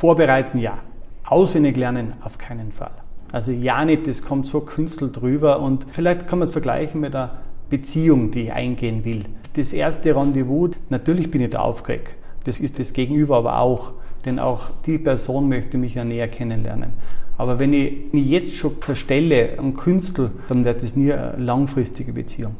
vorbereiten 0.00 0.58
ja, 0.58 0.78
auswendig 1.26 1.76
lernen 1.76 2.14
auf 2.22 2.38
keinen 2.38 2.72
Fall. 2.72 2.90
Also 3.32 3.52
ja 3.52 3.84
nicht, 3.84 4.06
das 4.06 4.22
kommt 4.22 4.46
so 4.46 4.62
künstelt 4.62 5.20
drüber 5.20 5.60
und 5.60 5.84
vielleicht 5.92 6.26
kann 6.26 6.38
man 6.38 6.48
es 6.48 6.52
vergleichen 6.52 7.02
mit 7.02 7.14
einer 7.14 7.32
Beziehung, 7.68 8.30
die 8.30 8.44
ich 8.44 8.52
eingehen 8.52 9.04
will. 9.04 9.24
Das 9.56 9.74
erste 9.74 10.16
Rendezvous, 10.16 10.70
natürlich 10.88 11.30
bin 11.30 11.42
ich 11.42 11.50
da 11.50 11.58
aufgeregt. 11.60 12.14
Das 12.44 12.58
ist 12.58 12.78
das 12.78 12.94
Gegenüber 12.94 13.36
aber 13.36 13.58
auch, 13.58 13.92
denn 14.24 14.38
auch 14.38 14.70
die 14.86 14.96
Person 14.96 15.50
möchte 15.50 15.76
mich 15.76 15.96
ja 15.96 16.04
näher 16.04 16.28
kennenlernen. 16.28 16.94
Aber 17.36 17.58
wenn 17.58 17.74
ich 17.74 18.10
mich 18.12 18.26
jetzt 18.26 18.54
schon 18.54 18.76
verstelle 18.80 19.58
am 19.58 19.76
Künstler, 19.76 20.30
dann 20.48 20.64
wird 20.64 20.82
das 20.82 20.96
nie 20.96 21.12
eine 21.12 21.36
langfristige 21.36 22.14
Beziehung. 22.14 22.56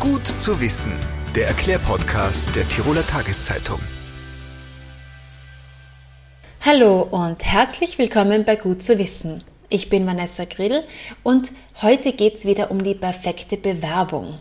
Gut 0.00 0.26
zu 0.26 0.58
wissen, 0.58 0.92
der 1.34 1.46
Erklärpodcast 1.46 2.54
der 2.54 2.68
Tiroler 2.68 3.06
Tageszeitung. 3.06 3.80
Hallo 6.60 7.00
und 7.10 7.42
herzlich 7.42 7.96
willkommen 7.96 8.44
bei 8.44 8.56
Gut 8.56 8.82
zu 8.82 8.98
wissen. 8.98 9.42
Ich 9.70 9.88
bin 9.88 10.06
Vanessa 10.06 10.44
Grill 10.44 10.84
und 11.22 11.50
heute 11.80 12.12
geht 12.12 12.34
es 12.34 12.44
wieder 12.44 12.70
um 12.70 12.84
die 12.84 12.94
perfekte 12.94 13.56
Bewerbung. 13.56 14.40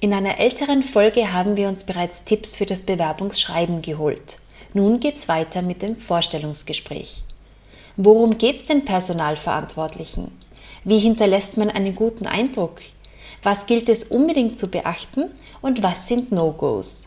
In 0.00 0.14
einer 0.14 0.38
älteren 0.38 0.82
Folge 0.82 1.30
haben 1.30 1.58
wir 1.58 1.68
uns 1.68 1.84
bereits 1.84 2.24
Tipps 2.24 2.56
für 2.56 2.64
das 2.64 2.80
Bewerbungsschreiben 2.80 3.82
geholt. 3.82 4.38
Nun 4.72 4.98
geht's 4.98 5.28
weiter 5.28 5.60
mit 5.60 5.82
dem 5.82 5.96
Vorstellungsgespräch. 5.96 7.22
Worum 7.98 8.38
geht's 8.38 8.64
den 8.64 8.86
Personalverantwortlichen? 8.86 10.32
Wie 10.84 11.00
hinterlässt 11.00 11.58
man 11.58 11.68
einen 11.68 11.94
guten 11.94 12.26
Eindruck? 12.26 12.80
Was 13.42 13.66
gilt 13.66 13.90
es 13.90 14.04
unbedingt 14.04 14.58
zu 14.58 14.68
beachten 14.68 15.30
und 15.62 15.82
was 15.82 16.08
sind 16.08 16.32
No-Gos? 16.32 17.02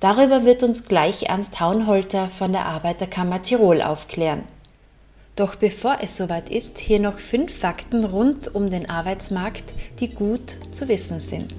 Darüber 0.00 0.44
wird 0.44 0.62
uns 0.62 0.84
gleich 0.84 1.24
Ernst 1.24 1.60
Haunholter 1.60 2.28
von 2.28 2.52
der 2.52 2.66
Arbeiterkammer 2.66 3.42
Tirol 3.42 3.80
aufklären. 3.80 4.42
Doch 5.36 5.54
bevor 5.56 5.98
es 6.00 6.16
soweit 6.16 6.50
ist, 6.50 6.78
hier 6.78 7.00
noch 7.00 7.18
fünf 7.18 7.58
Fakten 7.58 8.04
rund 8.04 8.54
um 8.54 8.70
den 8.70 8.88
Arbeitsmarkt, 8.88 9.64
die 9.98 10.08
gut 10.08 10.56
zu 10.70 10.88
wissen 10.88 11.18
sind. 11.20 11.52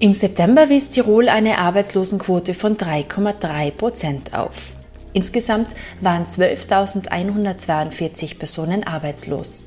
Im 0.00 0.14
September 0.14 0.68
wies 0.68 0.90
Tirol 0.90 1.28
eine 1.28 1.58
Arbeitslosenquote 1.58 2.54
von 2.54 2.76
3,3 2.76 3.70
Prozent 3.70 4.34
auf. 4.34 4.72
Insgesamt 5.12 5.68
waren 6.00 6.26
12.142 6.26 8.38
Personen 8.38 8.84
arbeitslos. 8.84 9.64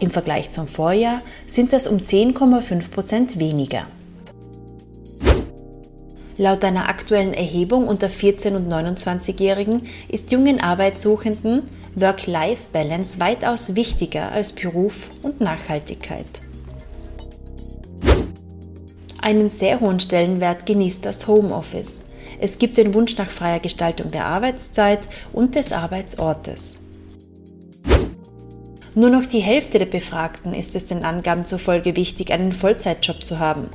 Im 0.00 0.10
Vergleich 0.10 0.50
zum 0.50 0.66
Vorjahr 0.66 1.22
sind 1.46 1.72
das 1.72 1.86
um 1.86 1.98
10,5 1.98 2.90
Prozent 2.90 3.38
weniger. 3.38 3.86
Laut 6.40 6.64
einer 6.64 6.88
aktuellen 6.88 7.34
Erhebung 7.34 7.86
unter 7.86 8.06
14- 8.06 8.56
und 8.56 8.72
29-Jährigen 8.72 9.88
ist 10.08 10.32
jungen 10.32 10.58
Arbeitssuchenden 10.58 11.64
Work-Life-Balance 11.96 13.20
weitaus 13.20 13.74
wichtiger 13.74 14.32
als 14.32 14.52
Beruf 14.52 15.08
und 15.20 15.42
Nachhaltigkeit. 15.42 16.24
Einen 19.20 19.50
sehr 19.50 19.80
hohen 19.80 20.00
Stellenwert 20.00 20.64
genießt 20.64 21.04
das 21.04 21.26
Homeoffice. 21.26 21.98
Es 22.40 22.56
gibt 22.56 22.78
den 22.78 22.94
Wunsch 22.94 23.18
nach 23.18 23.28
freier 23.28 23.60
Gestaltung 23.60 24.10
der 24.10 24.24
Arbeitszeit 24.24 25.00
und 25.34 25.56
des 25.56 25.72
Arbeitsortes. 25.72 26.78
Nur 28.94 29.10
noch 29.10 29.26
die 29.26 29.40
Hälfte 29.40 29.78
der 29.78 29.84
Befragten 29.84 30.54
ist 30.54 30.74
es 30.74 30.86
den 30.86 31.04
Angaben 31.04 31.44
zufolge 31.44 31.96
wichtig, 31.96 32.32
einen 32.32 32.52
Vollzeitjob 32.52 33.26
zu 33.26 33.40
haben. 33.40 33.68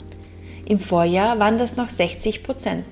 Im 0.68 0.80
Vorjahr 0.80 1.38
waren 1.38 1.60
das 1.60 1.78
noch 1.78 1.90
60 1.90 2.44
Prozent. 2.44 2.88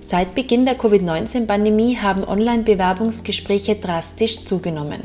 Seit 0.00 0.34
Beginn 0.34 0.64
der 0.64 0.76
Covid-19-Pandemie 0.76 1.98
haben 1.98 2.24
Online-Bewerbungsgespräche 2.24 3.76
drastisch 3.76 4.44
zugenommen. 4.46 5.00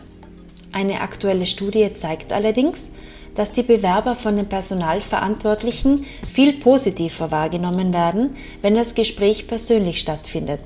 Eine 0.71 1.01
aktuelle 1.01 1.45
Studie 1.45 1.93
zeigt 1.93 2.31
allerdings, 2.31 2.93
dass 3.35 3.51
die 3.51 3.63
Bewerber 3.63 4.15
von 4.15 4.37
den 4.37 4.47
Personalverantwortlichen 4.47 6.05
viel 6.33 6.53
positiver 6.53 7.29
wahrgenommen 7.29 7.93
werden, 7.93 8.31
wenn 8.61 8.75
das 8.75 8.95
Gespräch 8.95 9.47
persönlich 9.47 9.99
stattfindet. 9.99 10.61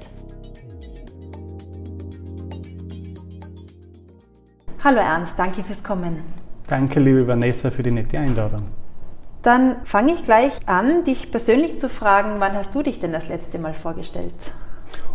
Hallo 4.84 5.00
Ernst, 5.00 5.34
danke 5.38 5.64
fürs 5.64 5.84
Kommen. 5.84 6.24
Danke, 6.68 7.00
liebe 7.00 7.28
Vanessa, 7.28 7.70
für 7.70 7.84
die 7.84 7.92
nette 7.92 8.18
Einladung. 8.18 8.81
Dann 9.44 9.78
fange 9.86 10.14
ich 10.14 10.24
gleich 10.24 10.54
an, 10.68 11.04
dich 11.04 11.32
persönlich 11.32 11.80
zu 11.80 11.90
fragen, 11.90 12.40
wann 12.40 12.54
hast 12.54 12.76
du 12.76 12.84
dich 12.84 13.00
denn 13.00 13.12
das 13.12 13.28
letzte 13.28 13.58
Mal 13.58 13.74
vorgestellt? 13.74 14.34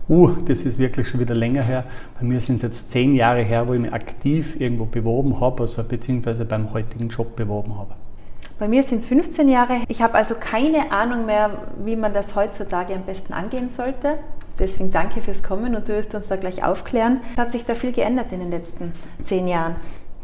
Uh, 0.09 0.31
das 0.47 0.63
ist 0.63 0.79
wirklich 0.79 1.09
schon 1.09 1.21
wieder 1.21 1.35
länger 1.35 1.63
her. 1.63 1.85
Bei 2.19 2.25
mir 2.25 2.41
sind 2.41 2.57
es 2.57 2.63
jetzt 2.63 2.91
zehn 2.91 3.15
Jahre 3.15 3.43
her, 3.43 3.67
wo 3.67 3.75
ich 3.75 3.81
mich 3.81 3.93
aktiv 3.93 4.61
irgendwo 4.61 4.85
beworben 4.85 5.41
habe, 5.41 5.63
also 5.63 5.83
beziehungsweise 5.83 6.45
beim 6.45 6.73
heutigen 6.73 7.09
Job 7.09 7.35
beworben 7.37 7.77
habe. 7.77 7.95
Bei 8.59 8.69
mir 8.69 8.83
sind 8.85 9.03
es 9.03 9.09
15 9.09 9.49
Jahre. 9.49 9.83
Ich 9.89 10.01
habe 10.01 10.15
also 10.15 10.35
keine 10.39 10.91
Ahnung 10.91 11.27
mehr, 11.27 11.51
wie 11.85 11.97
man 11.97 12.15
das 12.15 12.35
heutzutage 12.35 12.95
am 12.95 13.03
besten 13.03 13.33
angehen 13.33 13.69
sollte. 13.69 14.19
Deswegen 14.59 14.91
danke 14.91 15.21
fürs 15.21 15.43
Kommen 15.43 15.75
und 15.75 15.89
du 15.89 15.95
wirst 15.95 16.15
uns 16.15 16.29
da 16.29 16.37
gleich 16.37 16.65
aufklären. 16.65 17.21
Hat 17.37 17.53
sich 17.53 17.67
da 17.67 17.75
viel 17.75 17.93
geändert 17.93 18.33
in 18.33 18.41
den 18.41 18.51
letzten 18.51 18.93
zehn 19.25 19.47
Jahren? 19.47 19.77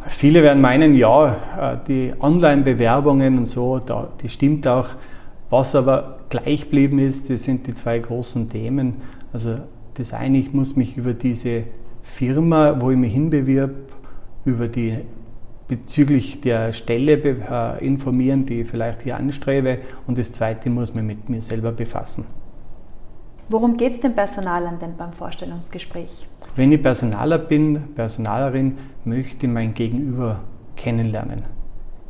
Viele 0.09 0.43
werden 0.43 0.61
meinen, 0.61 0.95
ja, 0.95 1.37
äh, 1.59 1.77
die 1.87 2.13
Online-Bewerbungen 2.19 3.39
und 3.39 3.47
so, 3.47 3.81
die 4.21 4.29
stimmt 4.29 4.67
auch. 4.67 4.89
Was 5.51 5.75
aber 5.75 6.19
gleich 6.31 6.63
geblieben 6.63 6.99
ist, 6.99 7.29
das 7.29 7.45
sind 7.45 7.67
die 7.67 7.75
zwei 7.75 7.99
großen 7.99 8.49
Themen. 8.49 8.97
Also 9.33 9.57
das 9.95 10.13
eine, 10.13 10.39
ich 10.39 10.53
muss 10.53 10.77
mich 10.77 10.97
über 10.97 11.13
diese 11.13 11.65
Firma, 12.03 12.81
wo 12.81 12.91
ich 12.91 12.99
mich 12.99 13.13
hinbewirb, 13.13 13.75
über 14.45 14.69
die 14.69 14.97
bezüglich 15.69 16.41
der 16.41 16.73
Stelle 16.73 17.13
äh, 17.15 17.87
informieren, 17.87 18.47
die 18.47 18.63
ich 18.63 18.69
vielleicht 18.69 19.03
hier 19.03 19.17
anstrebe. 19.17 19.79
Und 20.07 20.19
das 20.19 20.33
zweite 20.33 20.71
muss 20.71 20.95
mich 20.95 21.05
mit 21.05 21.29
mir 21.29 21.43
selber 21.43 21.73
befassen. 21.73 22.25
Worum 23.49 23.77
geht 23.77 23.95
es 23.95 24.01
den 24.01 24.15
Personalern 24.15 24.79
denn 24.81 24.97
beim 24.97 25.13
Vorstellungsgespräch? 25.13 26.29
Wenn 26.54 26.72
ich 26.72 26.82
Personaler 26.82 27.38
bin, 27.38 27.94
Personalerin, 27.94 28.76
möchte 29.04 29.47
ich 29.47 29.53
mein 29.53 29.75
Gegenüber 29.75 30.41
kennenlernen. 30.76 31.42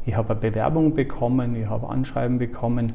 Ich 0.04 0.16
habe 0.16 0.30
eine 0.30 0.40
Bewerbung 0.40 0.94
bekommen, 0.94 1.54
ich 1.54 1.66
habe 1.66 1.88
Anschreiben 1.88 2.38
bekommen 2.38 2.94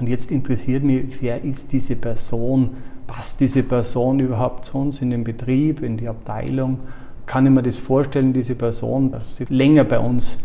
und 0.00 0.08
jetzt 0.08 0.30
interessiert 0.32 0.82
mich, 0.82 1.22
wer 1.22 1.44
ist 1.44 1.72
diese 1.72 1.94
Person? 1.94 2.70
Passt 3.06 3.40
diese 3.40 3.62
Person 3.62 4.18
überhaupt 4.18 4.64
zu 4.64 4.78
uns 4.78 5.00
in 5.00 5.10
den 5.10 5.24
Betrieb, 5.24 5.82
in 5.82 5.96
die 5.96 6.08
Abteilung? 6.08 6.80
Kann 7.26 7.46
ich 7.46 7.52
mir 7.52 7.62
das 7.62 7.76
vorstellen, 7.76 8.32
diese 8.32 8.54
Person, 8.54 9.12
dass 9.12 9.36
sie 9.36 9.44
länger 9.48 9.84
bei 9.84 9.98
uns 9.98 10.38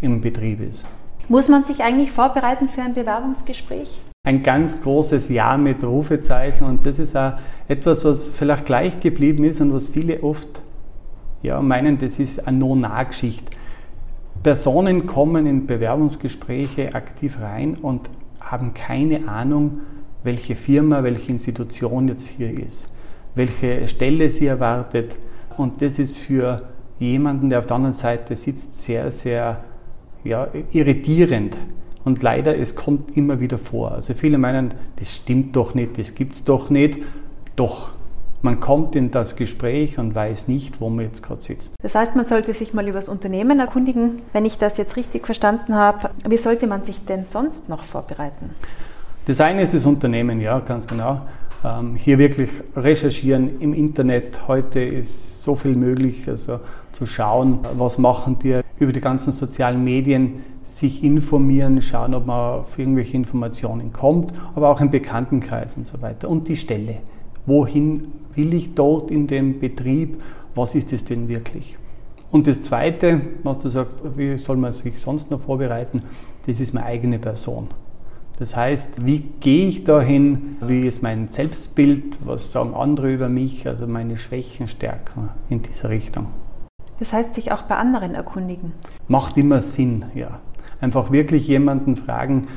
im 0.00 0.20
Betrieb 0.20 0.60
ist? 0.60 0.84
Muss 1.28 1.48
man 1.48 1.64
sich 1.64 1.82
eigentlich 1.82 2.12
vorbereiten 2.12 2.68
für 2.68 2.82
ein 2.82 2.94
Bewerbungsgespräch? 2.94 4.00
Ein 4.24 4.42
ganz 4.42 4.82
großes 4.82 5.30
Ja 5.30 5.56
mit 5.56 5.82
Rufezeichen 5.82 6.64
und 6.64 6.84
das 6.84 6.98
ist 6.98 7.16
auch 7.16 7.34
etwas, 7.66 8.04
was 8.04 8.28
vielleicht 8.28 8.66
gleich 8.66 9.00
geblieben 9.00 9.44
ist 9.44 9.60
und 9.60 9.72
was 9.72 9.88
viele 9.88 10.22
oft 10.22 10.62
ja, 11.42 11.62
meinen, 11.62 11.98
das 11.98 12.18
ist 12.18 12.46
eine 12.46 12.58
No-Nah-Geschichte. 12.58 13.52
Personen 14.42 15.06
kommen 15.06 15.46
in 15.46 15.66
Bewerbungsgespräche 15.66 16.94
aktiv 16.94 17.38
rein 17.40 17.74
und 17.80 18.10
haben 18.40 18.74
keine 18.74 19.28
Ahnung, 19.28 19.80
welche 20.24 20.56
Firma, 20.56 21.02
welche 21.04 21.32
Institution 21.32 22.08
jetzt 22.08 22.26
hier 22.26 22.58
ist, 22.58 22.88
welche 23.34 23.86
Stelle 23.88 24.30
sie 24.30 24.46
erwartet. 24.46 25.16
Und 25.56 25.80
das 25.80 25.98
ist 25.98 26.16
für 26.16 26.62
jemanden, 26.98 27.50
der 27.50 27.60
auf 27.60 27.66
der 27.66 27.76
anderen 27.76 27.94
Seite 27.94 28.36
sitzt, 28.36 28.82
sehr, 28.82 29.10
sehr 29.10 29.64
ja, 30.24 30.48
irritierend. 30.72 31.56
Und 32.08 32.22
leider, 32.22 32.56
es 32.56 32.74
kommt 32.74 33.18
immer 33.18 33.38
wieder 33.38 33.58
vor. 33.58 33.92
Also 33.92 34.14
viele 34.14 34.38
meinen, 34.38 34.72
das 34.96 35.14
stimmt 35.14 35.54
doch 35.54 35.74
nicht, 35.74 35.98
das 35.98 36.14
gibt 36.14 36.36
es 36.36 36.42
doch 36.42 36.70
nicht. 36.70 37.00
Doch, 37.54 37.90
man 38.40 38.60
kommt 38.60 38.96
in 38.96 39.10
das 39.10 39.36
Gespräch 39.36 39.98
und 39.98 40.14
weiß 40.14 40.48
nicht, 40.48 40.80
wo 40.80 40.88
man 40.88 41.04
jetzt 41.04 41.22
gerade 41.22 41.42
sitzt. 41.42 41.74
Das 41.82 41.94
heißt, 41.94 42.16
man 42.16 42.24
sollte 42.24 42.54
sich 42.54 42.72
mal 42.72 42.88
über 42.88 42.96
das 42.96 43.10
Unternehmen 43.10 43.60
erkundigen. 43.60 44.22
Wenn 44.32 44.46
ich 44.46 44.56
das 44.56 44.78
jetzt 44.78 44.96
richtig 44.96 45.26
verstanden 45.26 45.74
habe, 45.74 46.08
wie 46.26 46.38
sollte 46.38 46.66
man 46.66 46.82
sich 46.82 47.04
denn 47.04 47.26
sonst 47.26 47.68
noch 47.68 47.84
vorbereiten? 47.84 48.52
Das 49.26 49.42
eine 49.42 49.60
ist 49.60 49.74
das 49.74 49.84
Unternehmen, 49.84 50.40
ja, 50.40 50.60
ganz 50.60 50.86
genau. 50.86 51.20
Ähm, 51.62 51.94
hier 51.94 52.16
wirklich 52.16 52.48
recherchieren 52.74 53.60
im 53.60 53.74
Internet. 53.74 54.48
Heute 54.48 54.80
ist 54.80 55.42
so 55.42 55.56
viel 55.56 55.76
möglich, 55.76 56.26
also 56.26 56.60
zu 56.92 57.04
schauen, 57.04 57.58
was 57.76 57.98
machen 57.98 58.38
die 58.38 58.62
über 58.78 58.92
die 58.92 59.02
ganzen 59.02 59.32
sozialen 59.32 59.84
Medien 59.84 60.42
sich 60.78 61.02
informieren, 61.02 61.82
schauen, 61.82 62.14
ob 62.14 62.26
man 62.26 62.60
auf 62.60 62.78
irgendwelche 62.78 63.16
Informationen 63.16 63.92
kommt, 63.92 64.32
aber 64.54 64.70
auch 64.70 64.80
im 64.80 64.90
Bekanntenkreis 64.90 65.76
und 65.76 65.86
so 65.86 66.00
weiter. 66.00 66.28
Und 66.28 66.48
die 66.48 66.56
Stelle. 66.56 66.98
Wohin 67.46 68.12
will 68.34 68.54
ich 68.54 68.74
dort 68.74 69.10
in 69.10 69.26
dem 69.26 69.58
Betrieb? 69.58 70.22
Was 70.54 70.74
ist 70.74 70.92
es 70.92 71.04
denn 71.04 71.28
wirklich? 71.28 71.76
Und 72.30 72.46
das 72.46 72.60
Zweite, 72.60 73.22
was 73.42 73.58
du 73.58 73.70
sagst, 73.70 74.02
wie 74.16 74.36
soll 74.38 74.56
man 74.58 74.72
sich 74.72 75.00
sonst 75.00 75.30
noch 75.30 75.40
vorbereiten, 75.40 76.02
das 76.46 76.60
ist 76.60 76.74
meine 76.74 76.86
eigene 76.86 77.18
Person. 77.18 77.68
Das 78.38 78.54
heißt, 78.54 79.04
wie 79.04 79.20
gehe 79.40 79.66
ich 79.66 79.84
dahin? 79.84 80.58
Wie 80.60 80.86
ist 80.86 81.02
mein 81.02 81.26
Selbstbild? 81.26 82.18
Was 82.24 82.52
sagen 82.52 82.74
andere 82.74 83.12
über 83.12 83.28
mich? 83.28 83.66
Also 83.66 83.86
meine 83.88 84.16
Schwächen, 84.16 84.68
Stärken 84.68 85.30
in 85.48 85.62
dieser 85.62 85.88
Richtung. 85.88 86.26
Das 87.00 87.12
heißt, 87.12 87.34
sich 87.34 87.50
auch 87.50 87.62
bei 87.62 87.76
anderen 87.76 88.14
erkundigen. 88.14 88.74
Macht 89.08 89.36
immer 89.38 89.60
Sinn, 89.60 90.04
ja. 90.14 90.38
Einfach 90.80 91.10
wirklich 91.10 91.48
jemanden 91.48 91.96
fragen, 91.96 92.48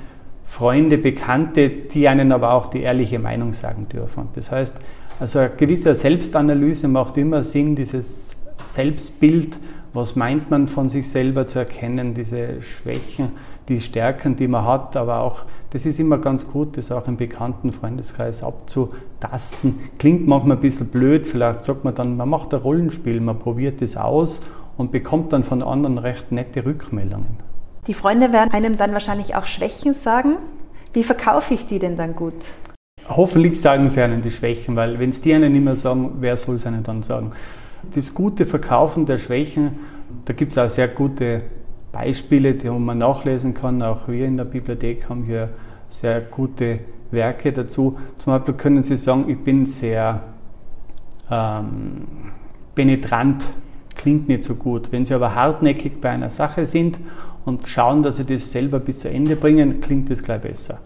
Freunde, 0.46 0.98
Bekannte, 0.98 1.70
die 1.70 2.08
einen 2.08 2.32
aber 2.32 2.52
auch 2.54 2.68
die 2.68 2.82
ehrliche 2.82 3.20
Meinung 3.20 3.54
sagen 3.54 3.88
dürfen. 3.88 4.28
Das 4.36 4.52
heißt, 4.52 4.76
also 5.20 5.40
eine 5.40 5.52
gewisse 5.52 5.96
Selbstanalyse 5.96 6.88
macht 6.88 7.18
immer 7.18 7.44
Sinn, 7.44 7.76
dieses 7.76 8.36
Selbstbild, 8.66 9.58
was 9.94 10.16
meint 10.16 10.50
man 10.50 10.68
von 10.68 10.90
sich 10.90 11.10
selber 11.10 11.48
zu 11.48 11.60
erkennen, 11.60 12.14
diese 12.14 12.62
Schwächen, 12.62 13.30
die 13.68 13.80
Stärken, 13.80 14.36
die 14.36 14.48
man 14.48 14.66
hat, 14.66 14.98
aber 14.98 15.22
auch, 15.22 15.46
das 15.72 15.86
ist 15.86 16.00
immer 16.00 16.18
ganz 16.18 16.48
gut, 16.48 16.78
das 16.78 16.92
auch 16.92 17.08
im 17.08 17.18
bekannten 17.18 17.72
Freundeskreis 17.72 18.44
abzutasten. 18.44 19.80
Klingt 20.00 20.28
manchmal 20.28 20.58
ein 20.58 20.62
bisschen 20.62 20.88
blöd, 20.88 21.28
vielleicht 21.28 21.64
sagt 21.64 21.84
man 21.84 21.96
dann, 21.96 22.18
man 22.18 22.30
macht 22.30 22.54
ein 22.54 22.60
Rollenspiel, 22.60 23.22
man 23.22 23.40
probiert 23.40 23.82
das 23.82 23.98
aus 23.98 24.42
und 24.78 24.92
bekommt 24.92 25.34
dann 25.34 25.44
von 25.44 25.62
anderen 25.62 25.98
recht 25.98 26.32
nette 26.32 26.66
Rückmeldungen. 26.66 27.51
Die 27.88 27.96
Freunde 27.96 28.32
werden 28.32 28.54
einem 28.54 28.76
dann 28.78 28.94
wahrscheinlich 28.94 29.36
auch 29.36 29.48
Schwächen 29.48 29.94
sagen. 29.94 30.38
Wie 30.94 31.04
verkaufe 31.04 31.56
ich 31.56 31.66
die 31.66 31.80
denn 31.80 31.98
dann 31.98 32.16
gut? 32.16 32.36
Hoffentlich 33.08 33.60
sagen 33.60 33.90
sie 33.90 34.02
einen 34.02 34.22
die 34.22 34.30
Schwächen, 34.30 34.76
weil 34.76 35.00
wenn 35.00 35.10
es 35.10 35.22
die 35.22 35.34
einen 35.34 35.52
nicht 35.52 35.64
mehr 35.64 35.76
sagen, 35.76 36.18
wer 36.20 36.38
soll 36.38 36.56
es 36.56 36.68
einen 36.68 36.84
dann 36.84 37.02
sagen? 37.02 37.32
Das 37.96 38.14
gute 38.14 38.46
Verkaufen 38.46 39.08
der 39.08 39.18
Schwächen, 39.18 39.80
da 40.26 40.34
gibt 40.34 40.52
es 40.52 40.58
auch 40.60 40.70
sehr 40.70 40.88
gute 40.88 41.42
Beispiele, 41.92 42.54
die 42.54 42.70
man 42.70 43.00
nachlesen 43.00 43.56
kann. 43.56 43.82
Auch 43.82 44.08
wir 44.08 44.28
in 44.28 44.38
der 44.38 44.46
Bibliothek 44.46 45.10
haben 45.10 45.24
hier 45.24 45.50
sehr 45.90 46.22
gute 46.22 46.80
Werke 47.10 47.52
dazu. 47.52 47.98
Zum 48.20 48.34
Beispiel 48.34 48.54
können 48.54 48.84
Sie 48.84 48.96
sagen, 48.96 49.28
ich 49.28 49.40
bin 49.40 49.66
sehr 49.66 50.22
ähm, 51.32 52.06
penetrant, 52.76 53.44
klingt 53.96 54.28
nicht 54.28 54.44
so 54.44 54.54
gut. 54.54 54.92
Wenn 54.92 55.04
Sie 55.04 55.16
aber 55.16 55.34
hartnäckig 55.34 56.00
bei 56.00 56.12
einer 56.12 56.30
Sache 56.30 56.68
sind 56.68 57.00
und 57.46 57.68
schauen, 57.68 58.04
dass 58.04 58.18
sie 58.18 58.26
das 58.26 58.52
selber 58.52 58.80
bis 58.80 59.00
zu 59.00 59.10
Ende 59.10 59.36
bringen, 59.36 59.82
klingt 59.82 60.10
das 60.10 60.22
gleich 60.22 60.42
besser. 60.42 60.80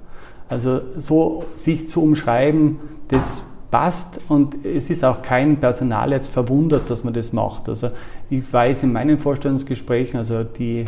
Also 0.47 0.81
so 0.95 1.45
sich 1.55 1.87
zu 1.87 2.03
umschreiben, 2.03 2.79
das 3.07 3.43
passt 3.71 4.21
und 4.29 4.63
es 4.63 4.89
ist 4.89 5.03
auch 5.03 5.21
kein 5.21 5.59
Personal 5.59 6.11
jetzt 6.11 6.31
verwundert, 6.31 6.89
dass 6.89 7.03
man 7.03 7.13
das 7.13 7.33
macht. 7.33 7.67
Also 7.67 7.89
ich 8.29 8.51
weiß 8.51 8.83
in 8.83 8.93
meinen 8.93 9.17
Vorstellungsgesprächen, 9.17 10.17
also 10.17 10.43
die 10.43 10.85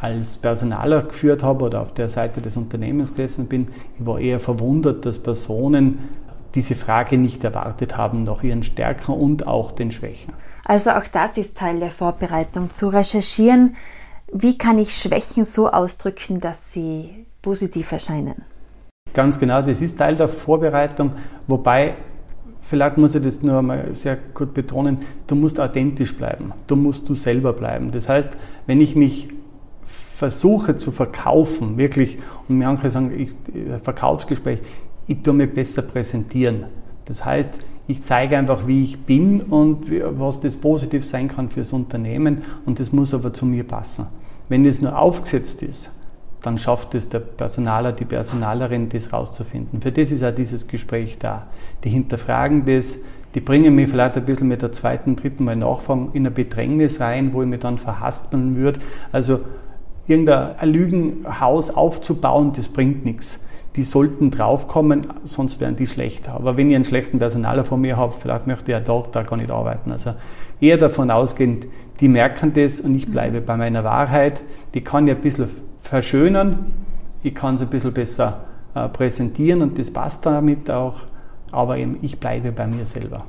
als 0.00 0.36
Personaler 0.36 1.02
geführt 1.02 1.42
habe 1.42 1.64
oder 1.64 1.80
auf 1.80 1.94
der 1.94 2.08
Seite 2.08 2.40
des 2.40 2.56
Unternehmens 2.56 3.10
gesessen 3.10 3.46
bin, 3.46 3.68
ich 3.98 4.06
war 4.06 4.18
eher 4.18 4.40
verwundert, 4.40 5.06
dass 5.06 5.18
Personen 5.18 5.98
diese 6.54 6.74
Frage 6.74 7.16
nicht 7.18 7.44
erwartet 7.44 7.96
haben 7.96 8.24
nach 8.24 8.42
ihren 8.42 8.62
Stärken 8.62 9.12
und 9.12 9.46
auch 9.46 9.72
den 9.72 9.90
Schwächen. 9.90 10.34
Also 10.64 10.90
auch 10.90 11.06
das 11.12 11.38
ist 11.38 11.56
Teil 11.56 11.80
der 11.80 11.90
Vorbereitung, 11.90 12.72
zu 12.72 12.88
recherchieren, 12.88 13.76
wie 14.32 14.56
kann 14.56 14.78
ich 14.78 14.96
Schwächen 14.96 15.44
so 15.44 15.70
ausdrücken, 15.70 16.40
dass 16.40 16.72
sie 16.72 17.26
positiv 17.42 17.92
erscheinen? 17.92 18.42
Ganz 19.12 19.38
genau, 19.38 19.60
das 19.60 19.82
ist 19.82 19.98
Teil 19.98 20.16
der 20.16 20.28
Vorbereitung, 20.28 21.12
wobei 21.46 21.96
vielleicht 22.62 22.96
muss 22.96 23.14
ich 23.14 23.22
das 23.22 23.42
nur 23.42 23.58
einmal 23.58 23.94
sehr 23.94 24.16
gut 24.32 24.54
betonen, 24.54 24.98
du 25.26 25.34
musst 25.34 25.60
authentisch 25.60 26.16
bleiben, 26.16 26.52
du 26.66 26.76
musst 26.76 27.06
du 27.08 27.14
selber 27.14 27.52
bleiben. 27.52 27.90
Das 27.90 28.08
heißt, 28.08 28.30
wenn 28.66 28.80
ich 28.80 28.96
mich 28.96 29.28
versuche 30.16 30.76
zu 30.76 30.92
verkaufen, 30.92 31.76
wirklich, 31.76 32.18
und 32.48 32.58
manche 32.58 32.90
sagen, 32.90 33.12
ich, 33.18 33.34
Verkaufsgespräch, 33.82 34.60
ich 35.08 35.20
tue 35.22 35.34
mich 35.34 35.52
besser 35.52 35.82
präsentieren. 35.82 36.64
Das 37.04 37.22
heißt, 37.22 37.58
ich 37.88 38.04
zeige 38.04 38.38
einfach, 38.38 38.66
wie 38.66 38.84
ich 38.84 38.98
bin 39.00 39.42
und 39.42 39.90
was 40.18 40.40
das 40.40 40.56
positiv 40.56 41.04
sein 41.04 41.28
kann 41.28 41.50
fürs 41.50 41.72
Unternehmen 41.74 42.42
und 42.64 42.80
das 42.80 42.92
muss 42.92 43.12
aber 43.12 43.34
zu 43.34 43.44
mir 43.44 43.64
passen. 43.64 44.06
Wenn 44.52 44.64
das 44.64 44.82
nur 44.82 44.98
aufgesetzt 44.98 45.62
ist, 45.62 45.90
dann 46.42 46.58
schafft 46.58 46.94
es 46.94 47.08
der 47.08 47.20
Personaler, 47.20 47.92
die 47.92 48.04
Personalerin, 48.04 48.90
das 48.90 49.10
rauszufinden. 49.10 49.80
Für 49.80 49.92
das 49.92 50.10
ist 50.10 50.22
auch 50.22 50.34
dieses 50.34 50.68
Gespräch 50.68 51.16
da. 51.18 51.46
Die 51.84 51.88
hinterfragen 51.88 52.66
das, 52.66 52.98
die 53.34 53.40
bringen 53.40 53.74
mich 53.74 53.88
vielleicht 53.88 54.18
ein 54.18 54.26
bisschen 54.26 54.48
mit 54.48 54.60
der 54.60 54.70
zweiten, 54.70 55.16
dritten 55.16 55.44
Mal 55.44 55.56
Nachfragen 55.56 56.10
in 56.12 56.26
ein 56.26 56.34
Bedrängnis 56.34 57.00
rein, 57.00 57.32
wo 57.32 57.40
ich 57.40 57.48
mich 57.48 57.60
dann 57.60 57.78
verhaspeln 57.78 58.54
würde. 58.56 58.80
Also 59.10 59.40
irgendein 60.06 60.68
Lügenhaus 60.68 61.70
aufzubauen, 61.70 62.52
das 62.54 62.68
bringt 62.68 63.06
nichts. 63.06 63.40
Die 63.76 63.84
sollten 63.84 64.30
draufkommen, 64.30 65.06
sonst 65.24 65.60
wären 65.60 65.76
die 65.76 65.86
schlechter. 65.86 66.34
Aber 66.34 66.58
wenn 66.58 66.68
ich 66.68 66.76
einen 66.76 66.84
schlechten 66.84 67.18
Personaler 67.18 67.64
vor 67.64 67.78
mir 67.78 67.96
habe, 67.96 68.12
vielleicht 68.20 68.46
möchte 68.46 68.70
ich 68.70 68.76
ja 68.76 68.80
dort 68.80 69.16
da 69.16 69.22
gar 69.22 69.38
nicht 69.38 69.50
arbeiten. 69.50 69.92
Also 69.92 70.12
eher 70.60 70.76
davon 70.76 71.10
ausgehend, 71.10 71.66
die 72.00 72.08
merken 72.08 72.52
das 72.52 72.80
und 72.80 72.94
ich 72.94 73.10
bleibe 73.10 73.40
bei 73.40 73.56
meiner 73.56 73.84
Wahrheit. 73.84 74.40
Die 74.74 74.82
kann 74.82 75.06
ich 75.06 75.14
ein 75.14 75.20
bisschen 75.20 75.50
verschönern, 75.82 76.72
ich 77.22 77.34
kann 77.34 77.56
es 77.56 77.60
ein 77.60 77.68
bisschen 77.68 77.92
besser 77.92 78.44
äh, 78.74 78.88
präsentieren 78.88 79.62
und 79.62 79.78
das 79.78 79.90
passt 79.90 80.26
damit 80.26 80.70
auch, 80.70 81.02
aber 81.50 81.76
eben 81.78 81.98
ich 82.02 82.18
bleibe 82.18 82.52
bei 82.52 82.66
mir 82.66 82.84
selber. 82.84 83.24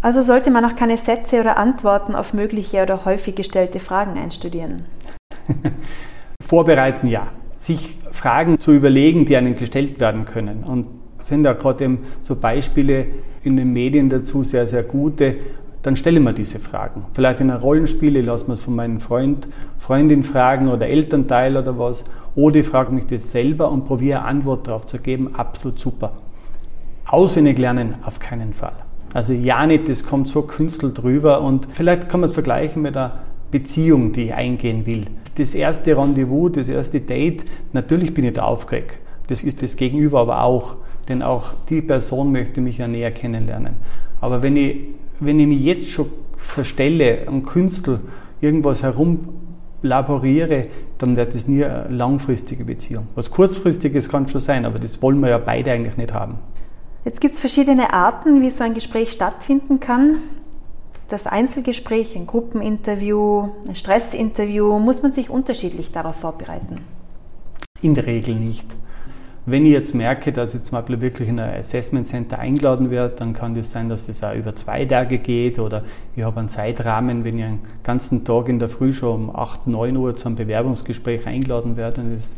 Also 0.00 0.20
sollte 0.20 0.50
man 0.50 0.64
auch 0.66 0.76
keine 0.76 0.98
Sätze 0.98 1.40
oder 1.40 1.56
Antworten 1.56 2.14
auf 2.14 2.34
mögliche 2.34 2.82
oder 2.82 3.06
häufig 3.06 3.34
gestellte 3.34 3.80
Fragen 3.80 4.18
einstudieren? 4.18 4.82
Vorbereiten 6.44 7.08
ja. 7.08 7.28
Sich 7.56 7.96
Fragen 8.12 8.60
zu 8.60 8.72
überlegen, 8.72 9.24
die 9.24 9.36
einem 9.36 9.54
gestellt 9.54 9.98
werden 9.98 10.26
können. 10.26 10.62
Und 10.62 10.86
sind 11.20 11.44
ja 11.44 11.54
gerade 11.54 11.84
eben 11.84 12.04
so 12.22 12.36
Beispiele 12.36 13.06
in 13.42 13.56
den 13.56 13.72
Medien 13.72 14.10
dazu 14.10 14.42
sehr, 14.42 14.66
sehr 14.66 14.82
gute, 14.82 15.36
dann 15.84 15.96
stelle 15.96 16.18
mir 16.18 16.32
diese 16.32 16.58
Fragen. 16.58 17.04
Vielleicht 17.12 17.40
in 17.40 17.50
einem 17.50 17.60
Rollenspiel, 17.60 18.16
ich 18.16 18.24
lasse 18.24 18.46
mir 18.46 18.54
es 18.54 18.60
von 18.60 18.74
meinem 18.74 19.00
Freund, 19.00 19.48
Freundin 19.78 20.24
fragen 20.24 20.68
oder 20.68 20.88
Elternteil 20.88 21.58
oder 21.58 21.78
was. 21.78 22.04
Oder 22.34 22.56
ich 22.60 22.66
frage 22.66 22.90
mich 22.90 23.04
das 23.04 23.30
selber 23.30 23.70
und 23.70 23.84
probiere 23.84 24.20
eine 24.20 24.28
Antwort 24.28 24.66
darauf 24.66 24.86
zu 24.86 24.98
geben. 24.98 25.34
Absolut 25.34 25.78
super. 25.78 26.14
Auswendig 27.04 27.58
lernen 27.58 27.96
auf 28.02 28.18
keinen 28.18 28.54
Fall. 28.54 28.72
Also 29.12 29.34
ja 29.34 29.66
nicht, 29.66 29.86
das 29.90 30.06
kommt 30.06 30.26
so 30.26 30.40
künstelt 30.42 31.02
drüber 31.02 31.42
und 31.42 31.68
vielleicht 31.74 32.08
kann 32.08 32.20
man 32.20 32.30
es 32.30 32.34
vergleichen 32.34 32.80
mit 32.80 32.96
einer 32.96 33.20
Beziehung, 33.50 34.14
die 34.14 34.22
ich 34.22 34.34
eingehen 34.34 34.86
will. 34.86 35.04
Das 35.36 35.54
erste 35.54 35.98
Rendezvous, 35.98 36.52
das 36.52 36.68
erste 36.68 37.02
Date, 37.02 37.44
natürlich 37.74 38.14
bin 38.14 38.24
ich 38.24 38.32
da 38.32 38.44
aufgeregt. 38.44 38.98
Das 39.26 39.44
ist 39.44 39.62
das 39.62 39.76
Gegenüber 39.76 40.20
aber 40.20 40.42
auch, 40.42 40.76
denn 41.10 41.20
auch 41.22 41.52
die 41.68 41.82
Person 41.82 42.32
möchte 42.32 42.62
mich 42.62 42.78
ja 42.78 42.88
näher 42.88 43.10
kennenlernen. 43.10 43.76
Aber 44.22 44.42
wenn 44.42 44.56
ich 44.56 44.76
wenn 45.20 45.40
ich 45.40 45.46
mich 45.46 45.62
jetzt 45.62 45.88
schon 45.88 46.06
verstelle 46.36 47.26
und 47.26 47.44
Künstler 47.44 48.00
irgendwas 48.40 48.82
herumlaboriere, 48.82 50.66
dann 50.98 51.16
wird 51.16 51.34
das 51.34 51.46
nie 51.46 51.64
eine 51.64 51.88
langfristige 51.88 52.64
Beziehung. 52.64 53.06
Was 53.14 53.30
kurzfristiges 53.30 54.08
kann 54.08 54.28
schon 54.28 54.40
sein, 54.40 54.64
aber 54.64 54.78
das 54.78 55.00
wollen 55.02 55.20
wir 55.20 55.30
ja 55.30 55.38
beide 55.38 55.72
eigentlich 55.72 55.96
nicht 55.96 56.12
haben. 56.12 56.38
Jetzt 57.04 57.20
gibt 57.20 57.34
es 57.34 57.40
verschiedene 57.40 57.92
Arten, 57.92 58.40
wie 58.40 58.50
so 58.50 58.64
ein 58.64 58.74
Gespräch 58.74 59.12
stattfinden 59.12 59.80
kann. 59.80 60.18
Das 61.08 61.26
Einzelgespräch, 61.26 62.16
ein 62.16 62.26
Gruppeninterview, 62.26 63.48
ein 63.68 63.74
Stressinterview, 63.74 64.78
muss 64.78 65.02
man 65.02 65.12
sich 65.12 65.28
unterschiedlich 65.28 65.92
darauf 65.92 66.16
vorbereiten? 66.16 66.80
In 67.82 67.94
der 67.94 68.06
Regel 68.06 68.34
nicht. 68.34 68.66
Wenn 69.46 69.66
ich 69.66 69.72
jetzt 69.72 69.94
merke, 69.94 70.32
dass 70.32 70.54
ich 70.54 70.62
zum 70.62 70.78
Beispiel 70.78 71.02
wirklich 71.02 71.28
in 71.28 71.38
ein 71.38 71.58
Assessment 71.58 72.06
Center 72.06 72.38
eingeladen 72.38 72.90
werde, 72.90 73.14
dann 73.16 73.34
kann 73.34 73.54
das 73.54 73.70
sein, 73.70 73.90
dass 73.90 74.06
das 74.06 74.24
auch 74.24 74.34
über 74.34 74.56
zwei 74.56 74.86
Tage 74.86 75.18
geht 75.18 75.58
oder 75.58 75.84
ich 76.16 76.22
habe 76.22 76.40
einen 76.40 76.48
Zeitrahmen, 76.48 77.24
wenn 77.24 77.38
ich 77.38 77.44
einen 77.44 77.58
ganzen 77.82 78.24
Tag 78.24 78.48
in 78.48 78.58
der 78.58 78.70
Früh 78.70 78.94
schon 78.94 79.28
um 79.28 79.36
8, 79.36 79.66
9 79.66 79.96
Uhr 79.98 80.14
zu 80.14 80.28
einem 80.28 80.36
Bewerbungsgespräch 80.36 81.26
eingeladen 81.26 81.76
werde, 81.76 81.96
dann 81.98 82.14
ist, 82.14 82.34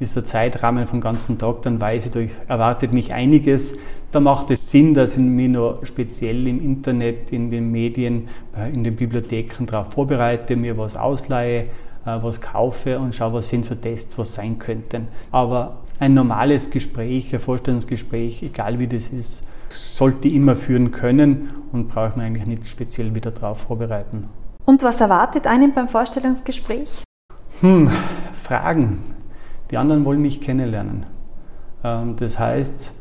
ist 0.00 0.16
der 0.16 0.24
Zeitrahmen 0.24 0.88
vom 0.88 1.00
ganzen 1.00 1.38
Tag, 1.38 1.62
dann 1.62 1.80
weiß 1.80 2.06
ich, 2.06 2.10
da 2.10 2.20
erwartet 2.48 2.92
mich 2.92 3.12
einiges. 3.12 3.74
Da 4.10 4.18
macht 4.18 4.50
es 4.50 4.68
Sinn, 4.68 4.94
dass 4.94 5.12
ich 5.12 5.18
mich 5.18 5.50
noch 5.50 5.84
speziell 5.84 6.48
im 6.48 6.60
Internet, 6.60 7.30
in 7.30 7.52
den 7.52 7.70
Medien, 7.70 8.28
in 8.72 8.82
den 8.82 8.96
Bibliotheken 8.96 9.66
darauf 9.66 9.92
vorbereite, 9.92 10.56
mir 10.56 10.76
was 10.76 10.96
ausleihe, 10.96 11.66
was 12.22 12.40
kaufe 12.40 12.98
und 12.98 13.14
schaue, 13.14 13.34
was 13.34 13.48
sind 13.48 13.64
so 13.64 13.74
Tests, 13.74 14.18
was 14.18 14.34
sein 14.34 14.58
könnten. 14.58 15.08
Aber 15.30 15.78
ein 15.98 16.14
normales 16.14 16.70
Gespräch, 16.70 17.34
ein 17.34 17.40
Vorstellungsgespräch, 17.40 18.42
egal 18.42 18.78
wie 18.78 18.86
das 18.86 19.08
ist, 19.08 19.42
sollte 19.70 20.28
immer 20.28 20.56
führen 20.56 20.90
können 20.90 21.52
und 21.72 21.88
braucht 21.88 22.16
man 22.16 22.26
eigentlich 22.26 22.46
nicht 22.46 22.68
speziell 22.68 23.14
wieder 23.14 23.30
darauf 23.30 23.60
vorbereiten. 23.60 24.28
Und 24.64 24.82
was 24.82 25.00
erwartet 25.00 25.46
einen 25.46 25.72
beim 25.74 25.88
Vorstellungsgespräch? 25.88 27.02
Hm, 27.60 27.90
Fragen. 28.42 28.98
Die 29.70 29.76
anderen 29.76 30.04
wollen 30.04 30.22
mich 30.22 30.40
kennenlernen. 30.40 31.06
Ähm, 31.84 32.16
das 32.16 32.38
heißt, 32.38 32.92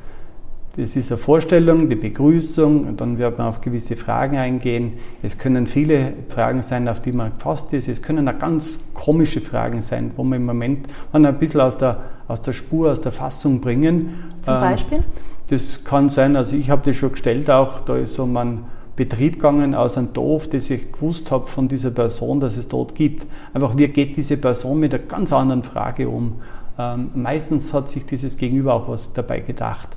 Das 0.77 0.95
ist 0.95 1.11
eine 1.11 1.17
Vorstellung, 1.17 1.89
die 1.89 1.95
Begrüßung, 1.95 2.87
und 2.87 3.01
dann 3.01 3.17
wird 3.17 3.39
man 3.39 3.47
auf 3.47 3.61
gewisse 3.61 3.95
Fragen 3.95 4.37
eingehen. 4.37 4.93
Es 5.23 5.39
können 5.39 5.65
viele 5.65 6.13
Fragen 6.29 6.61
sein, 6.61 6.87
auf 6.87 6.99
die 6.99 7.13
man 7.13 7.31
gefasst 7.35 7.73
ist. 7.73 7.87
Es 7.87 8.03
können 8.03 8.29
auch 8.29 8.37
ganz 8.37 8.79
komische 8.93 9.41
Fragen 9.41 9.81
sein, 9.81 10.11
wo 10.15 10.23
man 10.23 10.37
im 10.37 10.45
Moment 10.45 10.87
man 11.11 11.25
ein 11.25 11.39
bisschen 11.39 11.61
aus 11.61 11.77
der, 11.77 12.01
aus 12.27 12.43
der 12.43 12.53
Spur, 12.53 12.91
aus 12.91 13.01
der 13.01 13.11
Fassung 13.11 13.59
bringen. 13.59 14.33
Zum 14.43 14.53
ähm, 14.53 14.61
Beispiel? 14.61 15.03
Das 15.47 15.83
kann 15.83 16.09
sein, 16.09 16.35
also 16.35 16.55
ich 16.55 16.69
habe 16.69 16.83
das 16.85 16.95
schon 16.95 17.11
gestellt 17.11 17.49
auch, 17.49 17.79
da 17.79 17.95
ist 17.95 18.13
so 18.13 18.27
mein 18.27 18.65
Betrieb 18.95 19.35
gegangen 19.35 19.73
aus 19.73 19.97
einem 19.97 20.13
Dorf, 20.13 20.47
das 20.47 20.69
ich 20.69 20.91
gewusst 20.91 21.31
habe 21.31 21.47
von 21.47 21.67
dieser 21.67 21.89
Person, 21.89 22.39
dass 22.39 22.55
es 22.55 22.67
dort 22.67 22.93
gibt. 22.93 23.25
Einfach, 23.51 23.77
wie 23.77 23.87
geht 23.87 24.15
diese 24.15 24.37
Person 24.37 24.79
mit 24.79 24.93
einer 24.93 25.01
ganz 25.03 25.33
anderen 25.33 25.63
Frage 25.63 26.07
um? 26.07 26.35
Ähm, 26.77 27.09
meistens 27.15 27.73
hat 27.73 27.89
sich 27.89 28.05
dieses 28.05 28.37
Gegenüber 28.37 28.75
auch 28.75 28.87
was 28.87 29.13
dabei 29.13 29.39
gedacht. 29.39 29.89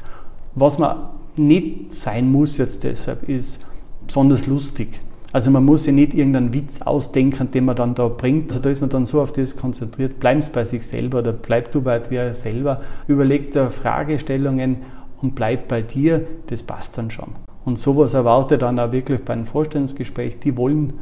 Was 0.54 0.78
man 0.78 0.96
nicht 1.36 1.94
sein 1.94 2.30
muss 2.30 2.58
jetzt 2.58 2.84
deshalb, 2.84 3.28
ist 3.28 3.60
besonders 4.06 4.46
lustig. 4.46 5.00
Also 5.32 5.50
man 5.52 5.64
muss 5.64 5.86
ja 5.86 5.92
nicht 5.92 6.12
irgendeinen 6.12 6.52
Witz 6.52 6.82
ausdenken, 6.82 7.52
den 7.52 7.64
man 7.64 7.76
dann 7.76 7.94
da 7.94 8.08
bringt. 8.08 8.50
Also 8.50 8.60
da 8.60 8.70
ist 8.70 8.80
man 8.80 8.90
dann 8.90 9.06
so 9.06 9.20
auf 9.20 9.32
das 9.32 9.56
konzentriert, 9.56 10.18
bleib 10.18 10.52
bei 10.52 10.64
sich 10.64 10.84
selber 10.84 11.20
oder 11.20 11.32
bleib 11.32 11.70
du 11.70 11.82
bei 11.82 12.00
dir 12.00 12.34
selber, 12.34 12.80
überleg 13.06 13.52
dir 13.52 13.70
Fragestellungen 13.70 14.78
und 15.22 15.36
bleib 15.36 15.68
bei 15.68 15.82
dir, 15.82 16.26
das 16.48 16.62
passt 16.64 16.98
dann 16.98 17.10
schon. 17.10 17.28
Und 17.64 17.78
sowas 17.78 18.14
erwartet 18.14 18.62
dann 18.62 18.78
auch 18.80 18.90
wirklich 18.90 19.20
bei 19.20 19.34
einem 19.34 19.46
Vorstellungsgespräch, 19.46 20.40
die 20.40 20.56
wollen 20.56 20.94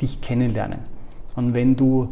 dich 0.00 0.22
kennenlernen. 0.22 0.78
Und 1.34 1.52
wenn 1.52 1.76
du 1.76 2.08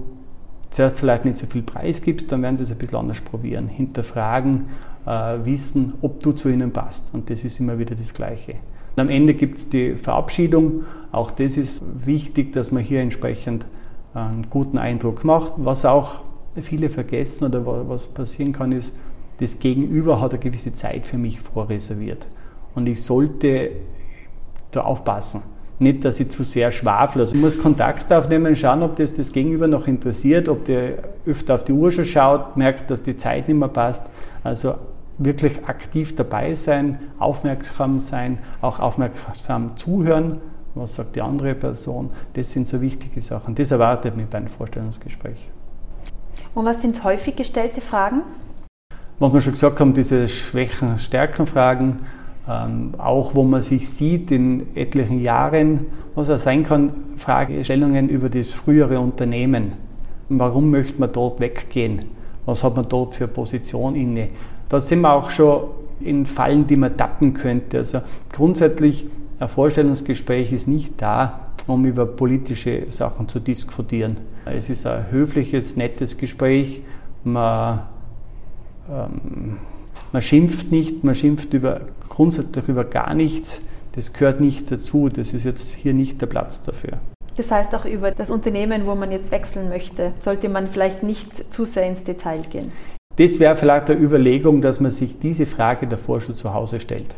zuerst 0.74 0.98
vielleicht 0.98 1.24
nicht 1.24 1.36
so 1.36 1.46
viel 1.46 1.62
Preis 1.62 2.02
gibst, 2.02 2.32
dann 2.32 2.42
werden 2.42 2.56
sie 2.56 2.64
es 2.64 2.72
ein 2.72 2.78
bisschen 2.78 2.98
anders 2.98 3.20
probieren, 3.20 3.68
hinterfragen, 3.68 4.70
äh, 5.06 5.36
wissen, 5.44 5.94
ob 6.02 6.20
du 6.20 6.32
zu 6.32 6.48
ihnen 6.48 6.72
passt. 6.72 7.14
Und 7.14 7.30
das 7.30 7.44
ist 7.44 7.60
immer 7.60 7.78
wieder 7.78 7.94
das 7.94 8.12
Gleiche. 8.12 8.56
Und 8.96 9.02
am 9.02 9.08
Ende 9.08 9.34
gibt 9.34 9.58
es 9.58 9.68
die 9.68 9.94
Verabschiedung. 9.94 10.82
Auch 11.12 11.30
das 11.30 11.56
ist 11.56 11.80
wichtig, 12.04 12.52
dass 12.52 12.72
man 12.72 12.82
hier 12.82 13.00
entsprechend 13.00 13.66
einen 14.14 14.50
guten 14.50 14.78
Eindruck 14.78 15.24
macht. 15.24 15.52
Was 15.58 15.84
auch 15.84 16.22
viele 16.60 16.88
vergessen 16.88 17.44
oder 17.44 17.88
was 17.88 18.06
passieren 18.06 18.52
kann, 18.52 18.72
ist, 18.72 18.94
das 19.38 19.60
Gegenüber 19.60 20.20
hat 20.20 20.32
eine 20.32 20.40
gewisse 20.40 20.72
Zeit 20.72 21.06
für 21.06 21.18
mich 21.18 21.40
vorreserviert. 21.40 22.26
Und 22.74 22.88
ich 22.88 23.02
sollte 23.02 23.70
da 24.72 24.82
aufpassen. 24.82 25.42
Nicht, 25.84 26.02
dass 26.06 26.18
ich 26.18 26.30
zu 26.30 26.44
sehr 26.44 26.70
schwafle. 26.70 27.20
Also 27.20 27.34
ich 27.34 27.40
muss 27.42 27.58
Kontakt 27.58 28.10
aufnehmen, 28.10 28.56
schauen, 28.56 28.82
ob 28.82 28.96
das 28.96 29.12
das 29.12 29.32
Gegenüber 29.32 29.68
noch 29.68 29.86
interessiert, 29.86 30.48
ob 30.48 30.64
der 30.64 30.94
öfter 31.26 31.56
auf 31.56 31.64
die 31.64 31.72
Uhr 31.72 31.92
schon 31.92 32.06
schaut, 32.06 32.56
merkt, 32.56 32.90
dass 32.90 33.02
die 33.02 33.18
Zeit 33.18 33.48
nicht 33.48 33.58
mehr 33.58 33.68
passt. 33.68 34.02
Also 34.42 34.76
wirklich 35.18 35.66
aktiv 35.66 36.16
dabei 36.16 36.54
sein, 36.54 37.00
aufmerksam 37.18 38.00
sein, 38.00 38.38
auch 38.62 38.80
aufmerksam 38.80 39.76
zuhören. 39.76 40.40
Was 40.74 40.94
sagt 40.94 41.16
die 41.16 41.20
andere 41.20 41.54
Person? 41.54 42.08
Das 42.32 42.50
sind 42.50 42.66
so 42.66 42.80
wichtige 42.80 43.20
Sachen. 43.20 43.54
Das 43.54 43.70
erwartet 43.70 44.16
mich 44.16 44.26
bei 44.26 44.38
einem 44.38 44.48
Vorstellungsgespräch. 44.48 45.50
Und 46.54 46.64
was 46.64 46.80
sind 46.80 47.04
häufig 47.04 47.36
gestellte 47.36 47.82
Fragen? 47.82 48.22
Was 49.18 49.34
wir 49.34 49.42
schon 49.42 49.52
gesagt 49.52 49.78
haben, 49.80 49.92
diese 49.92 50.28
Schwächen, 50.28 50.96
Stärken-Fragen 50.96 52.06
ähm, 52.48 52.94
auch 52.98 53.34
wo 53.34 53.42
man 53.42 53.62
sich 53.62 53.88
sieht 53.88 54.30
in 54.30 54.74
etlichen 54.74 55.20
Jahren, 55.20 55.86
was 56.14 56.30
auch 56.30 56.38
sein 56.38 56.64
kann, 56.64 56.92
Fragestellungen 57.16 58.08
über 58.08 58.28
das 58.28 58.50
frühere 58.50 59.00
Unternehmen. 59.00 59.72
Warum 60.28 60.70
möchte 60.70 61.00
man 61.00 61.12
dort 61.12 61.40
weggehen? 61.40 62.06
Was 62.46 62.62
hat 62.62 62.76
man 62.76 62.88
dort 62.88 63.14
für 63.14 63.28
Position 63.28 63.96
inne? 63.96 64.28
Da 64.68 64.80
sind 64.80 65.00
wir 65.00 65.12
auch 65.12 65.30
schon 65.30 65.68
in 66.00 66.26
Fallen, 66.26 66.66
die 66.66 66.76
man 66.76 66.96
tappen 66.96 67.34
könnte. 67.34 67.78
Also 67.78 68.00
grundsätzlich, 68.32 69.06
ein 69.38 69.48
Vorstellungsgespräch 69.48 70.52
ist 70.52 70.68
nicht 70.68 71.00
da, 71.00 71.50
um 71.66 71.84
über 71.86 72.06
politische 72.06 72.84
Sachen 72.88 73.28
zu 73.28 73.40
diskutieren. 73.40 74.18
Es 74.44 74.68
ist 74.68 74.86
ein 74.86 75.10
höfliches, 75.10 75.76
nettes 75.76 76.18
Gespräch. 76.18 76.82
Man 77.24 77.80
ähm, 78.90 79.56
man 80.14 80.22
schimpft 80.22 80.70
nicht, 80.70 81.02
man 81.02 81.16
schimpft 81.16 81.52
über, 81.54 81.80
grundsätzlich 82.08 82.68
über 82.68 82.84
gar 82.84 83.14
nichts. 83.14 83.60
Das 83.96 84.12
gehört 84.12 84.40
nicht 84.40 84.70
dazu. 84.70 85.08
Das 85.08 85.32
ist 85.34 85.44
jetzt 85.44 85.74
hier 85.74 85.92
nicht 85.92 86.20
der 86.22 86.26
Platz 86.26 86.62
dafür. 86.62 86.98
Das 87.36 87.50
heißt 87.50 87.74
auch 87.74 87.84
über 87.84 88.12
das 88.12 88.30
Unternehmen, 88.30 88.86
wo 88.86 88.94
man 88.94 89.10
jetzt 89.10 89.32
wechseln 89.32 89.68
möchte, 89.68 90.12
sollte 90.20 90.48
man 90.48 90.68
vielleicht 90.68 91.02
nicht 91.02 91.52
zu 91.52 91.64
sehr 91.64 91.88
ins 91.88 92.04
Detail 92.04 92.42
gehen. 92.48 92.70
Das 93.16 93.40
wäre 93.40 93.56
vielleicht 93.56 93.90
eine 93.90 93.98
Überlegung, 93.98 94.62
dass 94.62 94.78
man 94.78 94.92
sich 94.92 95.18
diese 95.18 95.46
Frage 95.46 95.88
davor 95.88 96.20
schon 96.20 96.36
zu 96.36 96.54
Hause 96.54 96.78
stellt. 96.78 97.16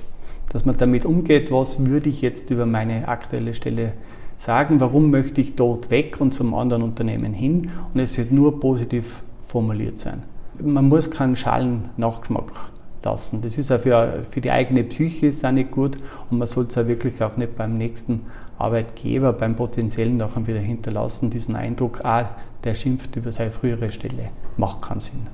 Dass 0.48 0.64
man 0.64 0.78
damit 0.78 1.04
umgeht, 1.04 1.52
was 1.52 1.84
würde 1.84 2.08
ich 2.08 2.22
jetzt 2.22 2.48
über 2.48 2.64
meine 2.64 3.08
aktuelle 3.08 3.52
Stelle 3.52 3.92
sagen, 4.38 4.80
warum 4.80 5.10
möchte 5.10 5.42
ich 5.42 5.54
dort 5.54 5.90
weg 5.90 6.16
und 6.18 6.32
zum 6.32 6.54
anderen 6.54 6.82
Unternehmen 6.82 7.34
hin 7.34 7.70
und 7.92 8.00
es 8.00 8.16
wird 8.16 8.32
nur 8.32 8.58
positiv 8.58 9.22
formuliert 9.46 9.98
sein. 9.98 10.22
Man 10.58 10.88
muss 10.88 11.10
keinen 11.10 11.36
schalen 11.36 11.90
Nachgeschmack 11.98 12.70
lassen. 13.06 13.40
Das 13.42 13.56
ist 13.56 13.72
auch 13.72 13.80
für, 13.80 14.22
für 14.30 14.40
die 14.40 14.50
eigene 14.50 14.84
Psyche 14.84 15.28
ist 15.28 15.44
auch 15.44 15.52
nicht 15.52 15.70
gut 15.70 15.96
und 16.30 16.38
man 16.38 16.48
sollte 16.48 16.70
es 16.70 16.78
auch 16.78 16.88
wirklich 16.88 17.22
auch 17.22 17.36
nicht 17.36 17.56
beim 17.56 17.78
nächsten 17.78 18.26
Arbeitgeber, 18.58 19.32
beim 19.32 19.54
potenziellen 19.54 20.16
nachher 20.16 20.46
wieder 20.46 20.60
hinterlassen, 20.60 21.30
diesen 21.30 21.56
Eindruck, 21.56 22.04
ah, 22.04 22.30
der 22.64 22.74
schimpft 22.74 23.14
über 23.16 23.30
seine 23.32 23.50
frühere 23.50 23.90
Stelle. 23.90 24.30
Macht 24.56 24.82
keinen 24.82 25.00
Sinn. 25.00 25.26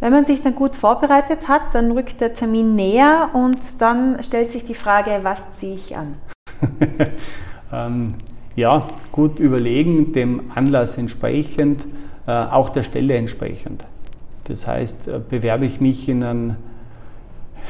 Wenn 0.00 0.12
man 0.12 0.24
sich 0.24 0.42
dann 0.42 0.54
gut 0.54 0.76
vorbereitet 0.76 1.48
hat, 1.48 1.74
dann 1.74 1.90
rückt 1.92 2.20
der 2.20 2.32
Termin 2.34 2.74
näher 2.74 3.30
und 3.32 3.58
dann 3.78 4.22
stellt 4.22 4.52
sich 4.52 4.64
die 4.64 4.74
Frage, 4.74 5.20
was 5.22 5.40
ziehe 5.58 5.74
ich 5.74 5.96
an? 5.96 6.14
ähm, 7.72 8.14
ja, 8.56 8.86
gut 9.12 9.40
überlegen, 9.40 10.12
dem 10.12 10.52
Anlass 10.54 10.96
entsprechend, 10.96 11.84
äh, 12.26 12.32
auch 12.32 12.70
der 12.70 12.82
Stelle 12.82 13.14
entsprechend. 13.14 13.84
Das 14.44 14.66
heißt, 14.66 15.08
äh, 15.08 15.20
bewerbe 15.26 15.66
ich 15.66 15.80
mich 15.80 16.08
in 16.08 16.24
einen 16.24 16.56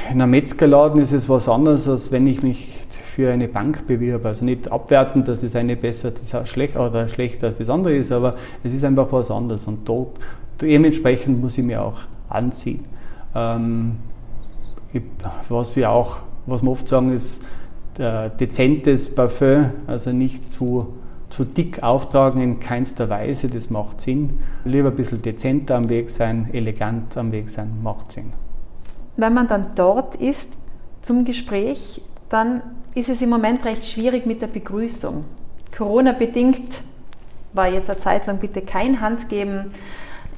in 0.09 0.21
einem 0.21 0.31
Metzgerladen 0.31 1.01
ist 1.01 1.11
es 1.11 1.29
was 1.29 1.47
anderes, 1.47 1.87
als 1.87 2.11
wenn 2.11 2.25
ich 2.27 2.43
mich 2.43 2.81
für 3.15 3.31
eine 3.31 3.47
Bank 3.47 3.87
bewirbe. 3.87 4.29
Also 4.29 4.45
nicht 4.45 4.71
abwerten, 4.71 5.23
dass 5.23 5.41
das 5.41 5.55
eine 5.55 5.75
besser 5.75 6.11
das 6.11 6.49
schlecht, 6.49 6.77
oder 6.77 7.07
schlechter 7.07 7.47
als 7.47 7.57
das 7.57 7.69
andere 7.69 7.95
ist, 7.95 8.11
aber 8.11 8.35
es 8.63 8.73
ist 8.73 8.83
einfach 8.83 9.11
was 9.11 9.29
anderes. 9.29 9.67
Und 9.67 9.87
dort, 9.87 10.19
dementsprechend 10.61 11.41
muss 11.41 11.57
ich 11.57 11.63
mir 11.63 11.83
auch 11.83 11.99
anziehen. 12.29 12.85
Ähm, 13.35 13.97
was 15.49 15.75
wir 15.75 15.89
auch, 15.89 16.21
was 16.45 16.61
wir 16.61 16.71
oft 16.71 16.87
sagen, 16.87 17.13
ist 17.13 17.43
äh, 17.97 18.29
dezentes 18.39 19.13
Parfum, 19.13 19.71
also 19.87 20.11
nicht 20.11 20.51
zu, 20.51 20.93
zu 21.29 21.45
dick 21.45 21.83
auftragen 21.83 22.41
in 22.41 22.59
keinster 22.59 23.09
Weise, 23.09 23.47
das 23.47 23.69
macht 23.69 24.01
Sinn. 24.01 24.39
Lieber 24.65 24.89
ein 24.89 24.95
bisschen 24.95 25.21
dezenter 25.21 25.75
am 25.75 25.89
Weg 25.89 26.09
sein, 26.09 26.49
elegant 26.53 27.15
am 27.17 27.31
Weg 27.31 27.49
sein, 27.49 27.71
macht 27.83 28.11
Sinn 28.11 28.33
wenn 29.17 29.33
man 29.33 29.47
dann 29.47 29.67
dort 29.75 30.15
ist 30.15 30.51
zum 31.01 31.25
Gespräch, 31.25 32.01
dann 32.29 32.61
ist 32.95 33.09
es 33.09 33.21
im 33.21 33.29
Moment 33.29 33.65
recht 33.65 33.85
schwierig 33.85 34.25
mit 34.25 34.41
der 34.41 34.47
Begrüßung. 34.47 35.25
Corona 35.75 36.11
bedingt 36.11 36.81
war 37.53 37.67
jetzt 37.67 37.89
eine 37.89 37.99
Zeit 37.99 38.27
lang 38.27 38.37
bitte 38.37 38.61
kein 38.61 39.01
Handgeben, 39.01 39.71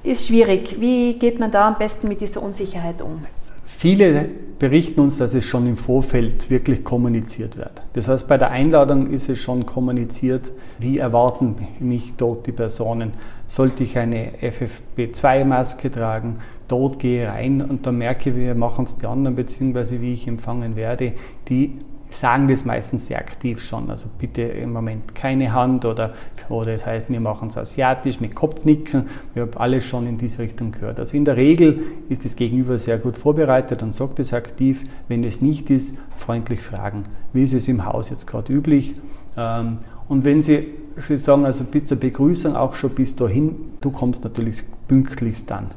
ist 0.04 0.28
schwierig. 0.28 0.80
Wie 0.80 1.14
geht 1.14 1.40
man 1.40 1.52
da 1.52 1.68
am 1.68 1.78
besten 1.78 2.08
mit 2.08 2.22
dieser 2.22 2.42
Unsicherheit 2.42 3.02
um? 3.02 3.24
Viele 3.66 4.30
berichten 4.60 5.02
uns, 5.02 5.18
dass 5.18 5.34
es 5.34 5.46
schon 5.46 5.68
im 5.68 5.78
Vorfeld 5.78 6.50
wirklich 6.50 6.84
kommuniziert 6.84 7.58
wird. 7.58 7.82
Das 7.94 8.08
heißt, 8.08 8.28
bei 8.28 8.38
der 8.38 8.52
Einladung 8.52 9.10
ist 9.10 9.30
es 9.30 9.40
schon 9.40 9.66
kommuniziert, 9.66 10.52
wie 10.80 11.00
erwarten 11.00 11.56
mich 11.80 12.14
dort 12.16 12.46
die 12.48 12.52
Personen. 12.52 13.14
Sollte 13.48 13.84
ich 13.84 13.98
eine 13.98 14.34
FFP2-Maske 14.42 15.92
tragen? 15.92 16.38
Dort 16.68 17.00
gehe 17.00 17.24
ich 17.24 17.28
rein 17.28 17.62
und 17.62 17.86
dann 17.86 17.98
merke 17.98 18.30
ich, 18.30 18.36
wie 18.36 18.54
machen 18.54 18.86
es 18.86 18.96
die 18.98 19.06
anderen, 19.06 19.36
beziehungsweise 19.36 20.02
wie 20.02 20.14
ich 20.14 20.28
empfangen 20.28 20.76
werde. 20.76 21.14
Die 21.50 21.80
sagen 22.14 22.48
das 22.48 22.66
meistens 22.66 23.08
sehr 23.08 23.18
aktiv 23.18 23.62
schon. 23.62 23.90
Also 23.90 24.08
bitte 24.20 24.44
im 24.44 24.72
Moment 24.72 25.16
keine 25.16 25.54
Hand 25.54 25.86
oder, 25.86 26.14
oder 26.50 26.74
das 26.74 26.86
heißt, 26.86 27.10
wir 27.10 27.20
machen 27.20 27.50
es 27.50 27.58
asiatisch 27.58 28.20
mit 28.20 28.36
Kopfnicken. 28.36 29.08
Wir 29.34 29.44
haben 29.44 29.54
alles 29.56 29.86
schon 29.86 30.08
in 30.08 30.18
diese 30.18 30.40
Richtung 30.40 30.72
gehört. 30.72 31.00
Also 31.00 31.18
in 31.18 31.26
der 31.26 31.38
Regel 31.38 31.80
ist 32.10 32.26
das 32.26 32.36
Gegenüber 32.36 32.78
sehr 32.78 32.98
gut 32.98 33.18
vorbereitet 33.18 33.84
und 33.84 33.94
sagt 33.94 34.20
es 34.20 34.34
aktiv. 34.34 34.84
Wenn 35.08 35.24
es 35.24 35.42
nicht 35.42 35.70
ist, 35.70 35.96
freundlich 36.16 36.62
fragen. 36.62 37.06
Wie 37.34 37.44
ist 37.44 37.54
es 37.54 37.68
im 37.68 37.86
Haus 37.86 38.10
jetzt 38.10 38.28
gerade 38.28 38.54
üblich? 38.54 38.96
Ähm, 39.36 39.80
und 40.08 40.26
wenn 40.26 40.42
Sie 40.42 40.68
sagen, 41.16 41.46
also 41.46 41.64
bis 41.64 41.86
zur 41.86 41.98
Begrüßung 41.98 42.56
auch 42.56 42.76
schon 42.76 42.92
bis 42.92 43.16
dahin, 43.16 43.56
du 43.82 43.90
kommst 43.90 44.24
natürlich 44.24 44.64
pünktlichst 44.88 45.50
dann 45.50 45.72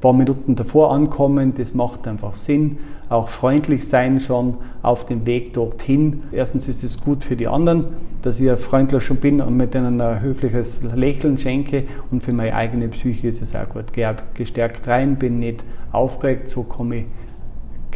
paar 0.00 0.12
Minuten 0.12 0.54
davor 0.54 0.92
ankommen, 0.92 1.54
das 1.56 1.74
macht 1.74 2.06
einfach 2.06 2.34
Sinn. 2.34 2.78
Auch 3.08 3.28
freundlich 3.28 3.88
sein 3.88 4.20
schon 4.20 4.58
auf 4.82 5.06
dem 5.06 5.24
Weg 5.26 5.54
dorthin. 5.54 6.24
Erstens 6.30 6.68
ist 6.68 6.84
es 6.84 7.00
gut 7.00 7.24
für 7.24 7.36
die 7.36 7.48
anderen, 7.48 7.84
dass 8.22 8.38
ich 8.38 8.50
freundlich 8.60 9.02
schon 9.02 9.16
bin 9.16 9.40
und 9.40 9.56
mit 9.56 9.74
ihnen 9.74 10.00
ein 10.00 10.20
höfliches 10.20 10.80
Lächeln 10.94 11.38
schenke. 11.38 11.84
Und 12.10 12.22
für 12.22 12.32
meine 12.32 12.54
eigene 12.54 12.88
Psyche 12.88 13.28
ist 13.28 13.40
es 13.40 13.56
auch 13.56 13.68
gut. 13.68 13.92
Gehe 13.92 14.14
gestärkt 14.34 14.86
rein, 14.86 15.16
bin 15.16 15.38
nicht 15.38 15.64
aufgeregt, 15.90 16.48
so 16.48 16.62
komme 16.64 16.96
ich 16.96 17.04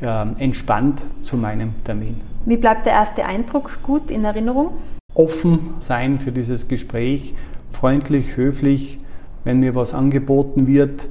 äh, 0.03 0.27
entspannt 0.39 1.03
zu 1.21 1.37
meinem 1.37 1.75
Termin. 1.85 2.21
Wie 2.45 2.57
bleibt 2.57 2.87
der 2.87 2.95
erste 2.95 3.25
Eindruck 3.25 3.79
gut 3.83 4.11
in 4.11 4.25
Erinnerung? 4.25 4.71
Offen 5.15 5.75
sein 5.79 6.19
für 6.19 6.33
dieses 6.33 6.67
Gespräch, 6.67 7.35
freundlich, 7.71 8.37
höflich, 8.37 8.99
wenn 9.45 9.61
mir 9.61 9.75
was 9.75 9.95
angeboten 9.95 10.67
wird, 10.67 11.09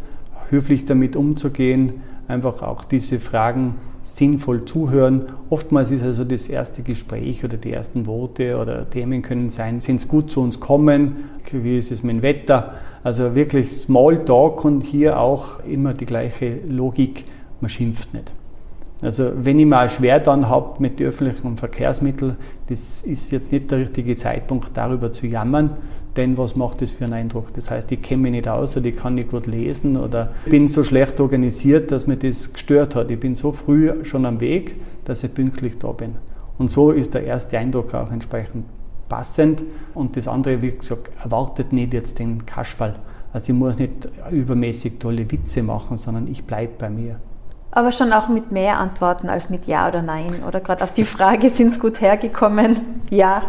höflich 0.51 0.85
damit 0.85 1.15
umzugehen, 1.15 2.01
einfach 2.27 2.61
auch 2.61 2.83
diese 2.83 3.19
Fragen 3.19 3.75
sinnvoll 4.03 4.65
zuhören. 4.65 5.25
Oftmals 5.49 5.91
ist 5.91 6.03
also 6.03 6.23
das 6.23 6.47
erste 6.47 6.83
Gespräch 6.83 7.43
oder 7.43 7.57
die 7.57 7.71
ersten 7.71 8.05
Worte 8.05 8.57
oder 8.57 8.89
Themen 8.89 9.21
können 9.21 9.49
sein, 9.49 9.79
sind 9.79 9.97
es 9.97 10.07
gut 10.07 10.31
zu 10.31 10.41
uns 10.41 10.59
kommen, 10.59 11.29
wie 11.51 11.77
ist 11.77 11.91
es 11.91 12.03
mit 12.03 12.17
dem 12.17 12.21
Wetter. 12.21 12.75
Also 13.03 13.33
wirklich 13.33 13.71
Smalltalk 13.71 14.63
und 14.63 14.81
hier 14.81 15.19
auch 15.19 15.63
immer 15.63 15.93
die 15.93 16.05
gleiche 16.05 16.59
Logik, 16.67 17.25
man 17.59 17.69
schimpft 17.69 18.13
nicht. 18.13 18.31
Also 19.01 19.31
wenn 19.35 19.57
ich 19.57 19.65
mal 19.65 19.89
schwer 19.89 20.19
dann 20.19 20.47
habe 20.47 20.75
mit 20.79 20.99
den 20.99 21.07
öffentlichen 21.07 21.57
Verkehrsmitteln, 21.57 22.37
das 22.67 23.01
ist 23.01 23.31
jetzt 23.31 23.51
nicht 23.51 23.71
der 23.71 23.79
richtige 23.79 24.15
Zeitpunkt, 24.15 24.69
darüber 24.75 25.11
zu 25.11 25.25
jammern, 25.25 25.71
denn 26.15 26.37
was 26.37 26.55
macht 26.55 26.81
das 26.81 26.91
für 26.91 27.05
einen 27.05 27.13
Eindruck? 27.13 27.53
Das 27.53 27.71
heißt, 27.71 27.91
ich 27.91 28.01
kenne 28.01 28.23
mich 28.23 28.31
nicht 28.31 28.47
aus 28.47 28.77
oder 28.77 28.87
ich 28.87 28.97
kann 28.97 29.15
nicht 29.15 29.31
gut 29.31 29.47
lesen 29.47 29.97
oder 29.97 30.33
bin 30.45 30.67
so 30.67 30.83
schlecht 30.83 31.19
organisiert, 31.19 31.91
dass 31.91 32.05
mir 32.05 32.17
das 32.17 32.53
gestört 32.53 32.95
hat. 32.95 33.09
Ich 33.09 33.19
bin 33.19 33.33
so 33.33 33.51
früh 33.53 34.03
schon 34.03 34.25
am 34.25 34.39
Weg, 34.39 34.75
dass 35.05 35.23
ich 35.23 35.33
pünktlich 35.33 35.79
da 35.79 35.91
bin. 35.93 36.15
Und 36.57 36.69
so 36.69 36.91
ist 36.91 37.13
der 37.13 37.23
erste 37.23 37.57
Eindruck 37.57 37.93
auch 37.95 38.11
entsprechend 38.11 38.65
passend. 39.09 39.63
Und 39.95 40.15
das 40.15 40.27
andere, 40.27 40.61
wie 40.61 40.71
gesagt, 40.71 41.09
erwartet 41.23 41.73
nicht 41.73 41.93
jetzt 41.93 42.19
den 42.19 42.45
Kasperl. 42.45 42.95
Also 43.33 43.53
ich 43.53 43.57
muss 43.57 43.79
nicht 43.79 44.09
übermäßig 44.29 44.99
tolle 44.99 45.31
Witze 45.31 45.63
machen, 45.63 45.97
sondern 45.97 46.27
ich 46.27 46.43
bleibe 46.43 46.73
bei 46.77 46.89
mir. 46.89 47.19
Aber 47.71 47.93
schon 47.93 48.11
auch 48.11 48.27
mit 48.27 48.51
mehr 48.51 48.77
Antworten 48.77 49.29
als 49.29 49.49
mit 49.49 49.65
Ja 49.65 49.87
oder 49.87 50.01
Nein. 50.01 50.43
Oder 50.45 50.59
gerade 50.59 50.83
auf 50.83 50.93
die 50.93 51.05
Frage, 51.05 51.49
sind 51.49 51.71
es 51.71 51.79
gut 51.79 52.01
hergekommen? 52.01 53.01
Ja. 53.09 53.43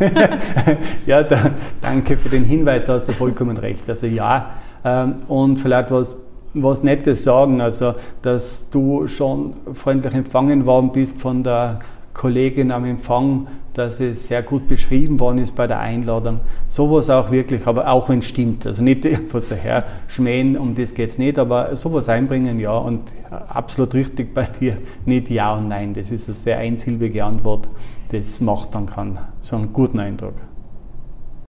ja, 1.06 1.22
da, 1.22 1.50
danke 1.80 2.16
für 2.16 2.28
den 2.28 2.44
Hinweis, 2.44 2.82
da 2.84 2.94
hast 2.94 3.06
du 3.06 3.12
vollkommen 3.12 3.56
recht. 3.56 3.88
Also 3.88 4.06
ja. 4.06 4.50
Ähm, 4.84 5.16
und 5.28 5.58
vielleicht 5.58 5.92
was, 5.92 6.16
was 6.54 6.82
Nettes 6.82 7.22
sagen, 7.22 7.60
also 7.60 7.94
dass 8.22 8.68
du 8.70 9.06
schon 9.06 9.54
freundlich 9.74 10.14
empfangen 10.14 10.66
worden 10.66 10.90
bist 10.90 11.20
von 11.20 11.44
der 11.44 11.78
Kollegin 12.14 12.70
am 12.72 12.84
Empfang, 12.84 13.46
dass 13.74 14.00
es 14.00 14.28
sehr 14.28 14.42
gut 14.42 14.68
beschrieben 14.68 15.18
worden 15.18 15.38
ist 15.38 15.54
bei 15.54 15.66
der 15.66 15.80
Einladung. 15.80 16.40
Sowas 16.68 17.08
auch 17.08 17.30
wirklich, 17.30 17.66
aber 17.66 17.88
auch 17.88 18.08
wenn 18.08 18.18
es 18.18 18.26
stimmt. 18.26 18.66
Also 18.66 18.82
nicht 18.82 19.04
irgendwas 19.04 19.44
daher 19.48 19.84
schmähen, 20.08 20.58
um 20.58 20.74
das 20.74 20.94
geht 20.94 21.10
es 21.10 21.18
nicht, 21.18 21.38
aber 21.38 21.74
sowas 21.76 22.08
einbringen, 22.08 22.58
ja. 22.58 22.76
Und 22.76 23.00
absolut 23.48 23.94
richtig 23.94 24.34
bei 24.34 24.44
dir, 24.44 24.78
nicht 25.06 25.30
Ja 25.30 25.54
und 25.54 25.68
Nein. 25.68 25.94
Das 25.94 26.10
ist 26.10 26.28
eine 26.28 26.34
sehr 26.34 26.58
einsilbige 26.58 27.24
Antwort. 27.24 27.68
Das 28.10 28.40
macht 28.40 28.74
dann 28.74 28.86
kann 28.86 29.18
so 29.40 29.56
einen 29.56 29.72
guten 29.72 29.98
Eindruck. 29.98 30.34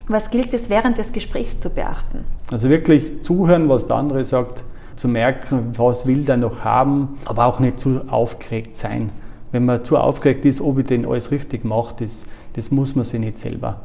Was 0.07 0.31
gilt 0.31 0.53
es 0.53 0.69
während 0.69 0.97
des 0.97 1.11
Gesprächs 1.11 1.59
zu 1.59 1.69
beachten? 1.69 2.25
Also 2.51 2.69
wirklich 2.69 3.21
zuhören, 3.21 3.69
was 3.69 3.85
der 3.85 3.97
andere 3.97 4.25
sagt, 4.25 4.63
zu 4.95 5.07
merken, 5.07 5.73
was 5.77 6.05
will 6.05 6.23
der 6.23 6.37
noch 6.37 6.63
haben, 6.63 7.17
aber 7.25 7.45
auch 7.45 7.59
nicht 7.59 7.79
zu 7.79 8.01
aufgeregt 8.09 8.77
sein 8.77 9.11
wenn 9.53 9.65
man 9.65 9.85
zu 9.85 9.97
aufgeregt 9.97 10.43
ist, 10.43 10.59
ob 10.59 10.79
ich 10.79 10.87
denn 10.87 11.05
alles 11.05 11.31
richtig 11.31 11.63
mache, 11.63 11.95
das, 11.99 12.25
das 12.53 12.71
muss 12.71 12.95
man 12.95 13.05
sich 13.05 13.19
nicht 13.19 13.37
selber 13.37 13.81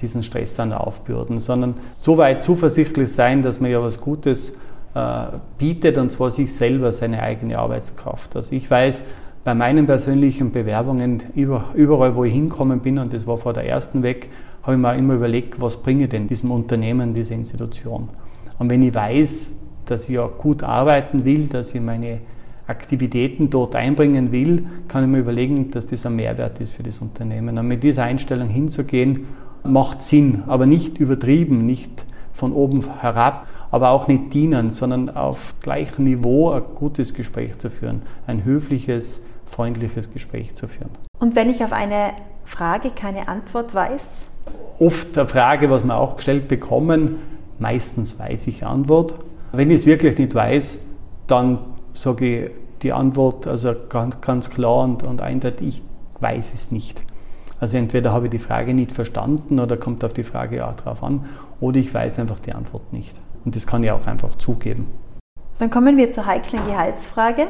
diesen 0.00 0.22
Stress 0.22 0.54
dann 0.56 0.72
aufbürden, 0.72 1.40
sondern 1.40 1.74
so 1.92 2.18
weit 2.18 2.44
zuversichtlich 2.44 3.12
sein, 3.12 3.42
dass 3.42 3.58
man 3.58 3.70
ja 3.70 3.82
was 3.82 4.00
Gutes 4.00 4.52
äh, 4.94 5.26
bietet 5.58 5.96
und 5.96 6.12
zwar 6.12 6.30
sich 6.30 6.52
selber 6.52 6.92
seine 6.92 7.22
eigene 7.22 7.58
Arbeitskraft. 7.58 8.36
Also 8.36 8.54
ich 8.54 8.70
weiß, 8.70 9.04
bei 9.42 9.54
meinen 9.54 9.86
persönlichen 9.86 10.52
Bewerbungen, 10.52 11.22
überall 11.34 12.14
wo 12.14 12.24
ich 12.24 12.34
hinkommen 12.34 12.80
bin, 12.80 12.98
und 12.98 13.12
das 13.12 13.26
war 13.26 13.38
vor 13.38 13.52
der 13.52 13.66
ersten 13.66 14.02
weg, 14.02 14.28
habe 14.64 14.74
ich 14.74 14.78
mir 14.78 14.96
immer 14.96 15.14
überlegt, 15.14 15.60
was 15.60 15.76
bringe 15.76 16.04
ich 16.04 16.10
denn 16.10 16.26
diesem 16.26 16.50
Unternehmen, 16.50 17.14
dieser 17.14 17.36
Institution. 17.36 18.08
Und 18.58 18.68
wenn 18.68 18.82
ich 18.82 18.94
weiß, 18.94 19.52
dass 19.86 20.08
ich 20.08 20.16
ja 20.16 20.26
gut 20.26 20.64
arbeiten 20.64 21.24
will, 21.24 21.46
dass 21.46 21.74
ich 21.74 21.80
meine 21.80 22.18
Aktivitäten 22.66 23.50
dort 23.50 23.76
einbringen 23.76 24.32
will, 24.32 24.66
kann 24.88 25.04
ich 25.04 25.10
mir 25.10 25.18
überlegen, 25.18 25.70
dass 25.70 25.86
das 25.86 26.04
ein 26.04 26.16
Mehrwert 26.16 26.60
ist 26.60 26.72
für 26.72 26.82
das 26.82 26.98
Unternehmen. 26.98 27.58
Und 27.58 27.68
mit 27.68 27.82
dieser 27.82 28.04
Einstellung 28.04 28.48
hinzugehen, 28.48 29.26
macht 29.62 30.02
Sinn, 30.02 30.44
aber 30.46 30.66
nicht 30.66 30.98
übertrieben, 30.98 31.64
nicht 31.64 32.04
von 32.32 32.52
oben 32.52 32.84
herab, 33.00 33.46
aber 33.70 33.90
auch 33.90 34.08
nicht 34.08 34.32
dienen, 34.34 34.70
sondern 34.70 35.10
auf 35.10 35.54
gleichem 35.60 36.04
Niveau 36.04 36.50
ein 36.50 36.62
gutes 36.74 37.14
Gespräch 37.14 37.58
zu 37.58 37.70
führen, 37.70 38.02
ein 38.26 38.44
höfliches, 38.44 39.20
freundliches 39.44 40.12
Gespräch 40.12 40.54
zu 40.54 40.68
führen. 40.68 40.90
Und 41.18 41.34
wenn 41.34 41.50
ich 41.50 41.64
auf 41.64 41.72
eine 41.72 42.12
Frage 42.44 42.90
keine 42.90 43.28
Antwort 43.28 43.74
weiß? 43.74 44.20
Oft 44.78 45.18
eine 45.18 45.26
Frage, 45.26 45.70
was 45.70 45.84
wir 45.84 45.96
auch 45.96 46.16
gestellt 46.16 46.48
bekommen, 46.48 47.16
meistens 47.58 48.18
weiß 48.18 48.46
ich 48.46 48.64
Antwort. 48.64 49.14
Wenn 49.52 49.70
ich 49.70 49.80
es 49.80 49.86
wirklich 49.86 50.18
nicht 50.18 50.34
weiß, 50.34 50.78
dann 51.26 51.58
sage 51.96 52.44
ich 52.44 52.50
die 52.82 52.92
Antwort 52.92 53.46
also 53.46 53.74
ganz, 53.88 54.20
ganz 54.20 54.50
klar 54.50 54.84
und, 54.84 55.02
und 55.02 55.22
eindeutig, 55.22 55.66
ich 55.68 55.82
weiß 56.20 56.52
es 56.54 56.70
nicht. 56.70 57.02
Also 57.58 57.78
entweder 57.78 58.12
habe 58.12 58.26
ich 58.26 58.30
die 58.30 58.38
Frage 58.38 58.74
nicht 58.74 58.92
verstanden 58.92 59.60
oder 59.60 59.76
kommt 59.76 60.04
auf 60.04 60.12
die 60.12 60.22
Frage 60.22 60.66
auch 60.66 60.74
drauf 60.74 61.02
an, 61.02 61.24
oder 61.60 61.78
ich 61.78 61.92
weiß 61.92 62.18
einfach 62.18 62.38
die 62.38 62.52
Antwort 62.52 62.92
nicht. 62.92 63.18
Und 63.44 63.56
das 63.56 63.66
kann 63.66 63.82
ich 63.82 63.90
auch 63.90 64.06
einfach 64.06 64.34
zugeben. 64.36 64.86
Dann 65.58 65.70
kommen 65.70 65.96
wir 65.96 66.10
zur 66.10 66.26
heiklen 66.26 66.66
Gehaltsfrage. 66.66 67.46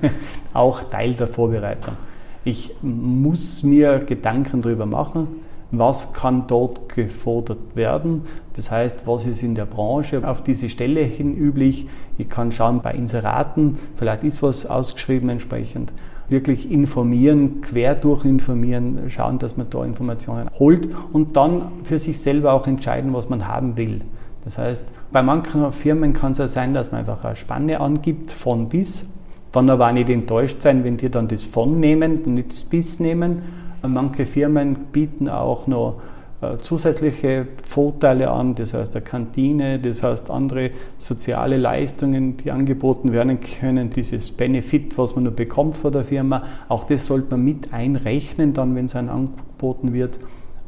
auch 0.52 0.82
Teil 0.90 1.14
der 1.14 1.26
Vorbereitung. 1.26 1.96
Ich 2.44 2.74
muss 2.82 3.62
mir 3.62 4.00
Gedanken 4.00 4.60
darüber 4.60 4.84
machen, 4.84 5.28
was 5.70 6.12
kann 6.12 6.46
dort 6.46 6.88
gefordert 6.88 7.74
werden. 7.74 8.22
Das 8.54 8.70
heißt, 8.70 9.06
was 9.06 9.26
ist 9.26 9.42
in 9.42 9.54
der 9.54 9.66
Branche 9.66 10.26
auf 10.26 10.42
diese 10.42 10.68
Stelle 10.68 11.00
hin 11.00 11.34
üblich. 11.34 11.88
Ich 12.18 12.28
kann 12.28 12.52
schauen 12.52 12.80
bei 12.82 12.92
Inseraten, 12.92 13.78
vielleicht 13.96 14.24
ist 14.24 14.42
was 14.42 14.66
ausgeschrieben 14.66 15.28
entsprechend. 15.28 15.92
Wirklich 16.28 16.70
informieren, 16.70 17.60
quer 17.60 17.94
durch 17.94 18.24
informieren, 18.24 18.98
schauen, 19.08 19.38
dass 19.38 19.56
man 19.56 19.70
da 19.70 19.84
Informationen 19.84 20.48
holt 20.58 20.88
und 21.12 21.36
dann 21.36 21.70
für 21.84 21.98
sich 21.98 22.20
selber 22.20 22.52
auch 22.52 22.66
entscheiden, 22.66 23.12
was 23.12 23.28
man 23.28 23.46
haben 23.46 23.76
will. 23.76 24.00
Das 24.44 24.58
heißt, 24.58 24.82
bei 25.12 25.22
manchen 25.22 25.72
Firmen 25.72 26.12
kann 26.12 26.32
es 26.32 26.38
ja 26.38 26.48
sein, 26.48 26.74
dass 26.74 26.90
man 26.90 27.00
einfach 27.00 27.24
eine 27.24 27.36
Spanne 27.36 27.80
angibt, 27.80 28.32
von 28.32 28.68
bis, 28.68 29.04
dann 29.52 29.70
aber 29.70 29.88
auch 29.88 29.92
nicht 29.92 30.08
enttäuscht 30.08 30.62
sein, 30.62 30.84
wenn 30.84 30.96
die 30.96 31.10
dann 31.10 31.28
das 31.28 31.44
von 31.44 31.78
nehmen 31.78 32.22
und 32.24 32.34
nicht 32.34 32.52
das 32.52 32.64
bis 32.64 32.98
nehmen 32.98 33.42
Manche 33.88 34.26
Firmen 34.26 34.74
bieten 34.92 35.28
auch 35.28 35.66
noch 35.66 36.00
äh, 36.42 36.58
zusätzliche 36.58 37.46
Vorteile 37.66 38.30
an, 38.30 38.54
das 38.54 38.74
heißt 38.74 38.94
eine 38.94 39.04
Kantine, 39.04 39.78
das 39.78 40.02
heißt 40.02 40.30
andere 40.30 40.70
soziale 40.98 41.56
Leistungen, 41.56 42.36
die 42.36 42.50
angeboten 42.50 43.12
werden 43.12 43.40
können, 43.40 43.88
dieses 43.88 44.32
Benefit, 44.32 44.98
was 44.98 45.14
man 45.14 45.24
nur 45.24 45.32
bekommt 45.32 45.78
von 45.78 45.92
der 45.92 46.04
Firma, 46.04 46.44
auch 46.68 46.84
das 46.84 47.06
sollte 47.06 47.30
man 47.30 47.44
mit 47.44 47.72
einrechnen, 47.72 48.52
dann 48.52 48.74
wenn 48.74 48.84
es 48.84 48.94
einem 48.94 49.08
angeboten 49.08 49.94
wird. 49.94 50.18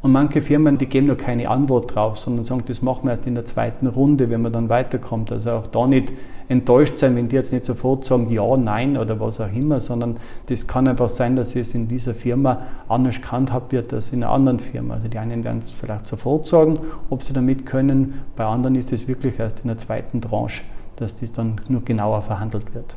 Und 0.01 0.13
manche 0.13 0.41
Firmen, 0.41 0.77
die 0.77 0.85
geben 0.85 1.07
noch 1.07 1.17
keine 1.17 1.49
Antwort 1.49 1.93
drauf, 1.93 2.17
sondern 2.17 2.45
sagen, 2.45 2.63
das 2.67 2.81
machen 2.81 3.03
wir 3.03 3.11
erst 3.11 3.27
in 3.27 3.35
der 3.35 3.43
zweiten 3.43 3.85
Runde, 3.85 4.29
wenn 4.29 4.41
man 4.41 4.53
dann 4.53 4.69
weiterkommt. 4.69 5.29
Also 5.31 5.51
auch 5.51 5.67
da 5.67 5.87
nicht 5.87 6.13
enttäuscht 6.47 6.99
sein, 6.99 7.17
wenn 7.17 7.27
die 7.27 7.35
jetzt 7.35 7.51
nicht 7.51 7.65
sofort 7.65 8.05
sagen 8.05 8.29
ja, 8.29 8.55
nein 8.55 8.97
oder 8.97 9.19
was 9.19 9.41
auch 9.41 9.51
immer, 9.53 9.81
sondern 9.81 10.15
das 10.47 10.67
kann 10.67 10.87
einfach 10.87 11.09
sein, 11.09 11.35
dass 11.35 11.53
es 11.55 11.75
in 11.75 11.89
dieser 11.89 12.13
Firma 12.13 12.61
anders 12.87 13.21
gehandhabt 13.21 13.73
wird 13.73 13.93
als 13.93 14.13
in 14.13 14.23
einer 14.23 14.31
anderen 14.31 14.59
Firma. 14.61 14.93
Also 14.95 15.09
die 15.09 15.17
einen 15.17 15.43
werden 15.43 15.61
es 15.63 15.73
vielleicht 15.73 16.07
sofort 16.07 16.47
sagen, 16.47 16.79
ob 17.09 17.23
sie 17.23 17.33
damit 17.33 17.65
können, 17.65 18.21
bei 18.37 18.45
anderen 18.45 18.75
ist 18.75 18.93
es 18.93 19.07
wirklich 19.07 19.37
erst 19.37 19.61
in 19.61 19.67
der 19.67 19.77
zweiten 19.77 20.21
Tranche, 20.21 20.63
dass 20.95 21.13
das 21.15 21.33
dann 21.33 21.59
nur 21.67 21.83
genauer 21.83 22.21
verhandelt 22.21 22.73
wird. 22.73 22.95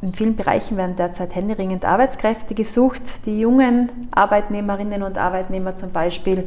In 0.00 0.12
vielen 0.14 0.36
Bereichen 0.36 0.76
werden 0.76 0.94
derzeit 0.94 1.34
händeringend 1.34 1.84
Arbeitskräfte 1.84 2.54
gesucht. 2.54 3.02
Die 3.26 3.40
jungen 3.40 4.08
Arbeitnehmerinnen 4.12 5.02
und 5.02 5.18
Arbeitnehmer 5.18 5.76
zum 5.76 5.90
Beispiel 5.90 6.46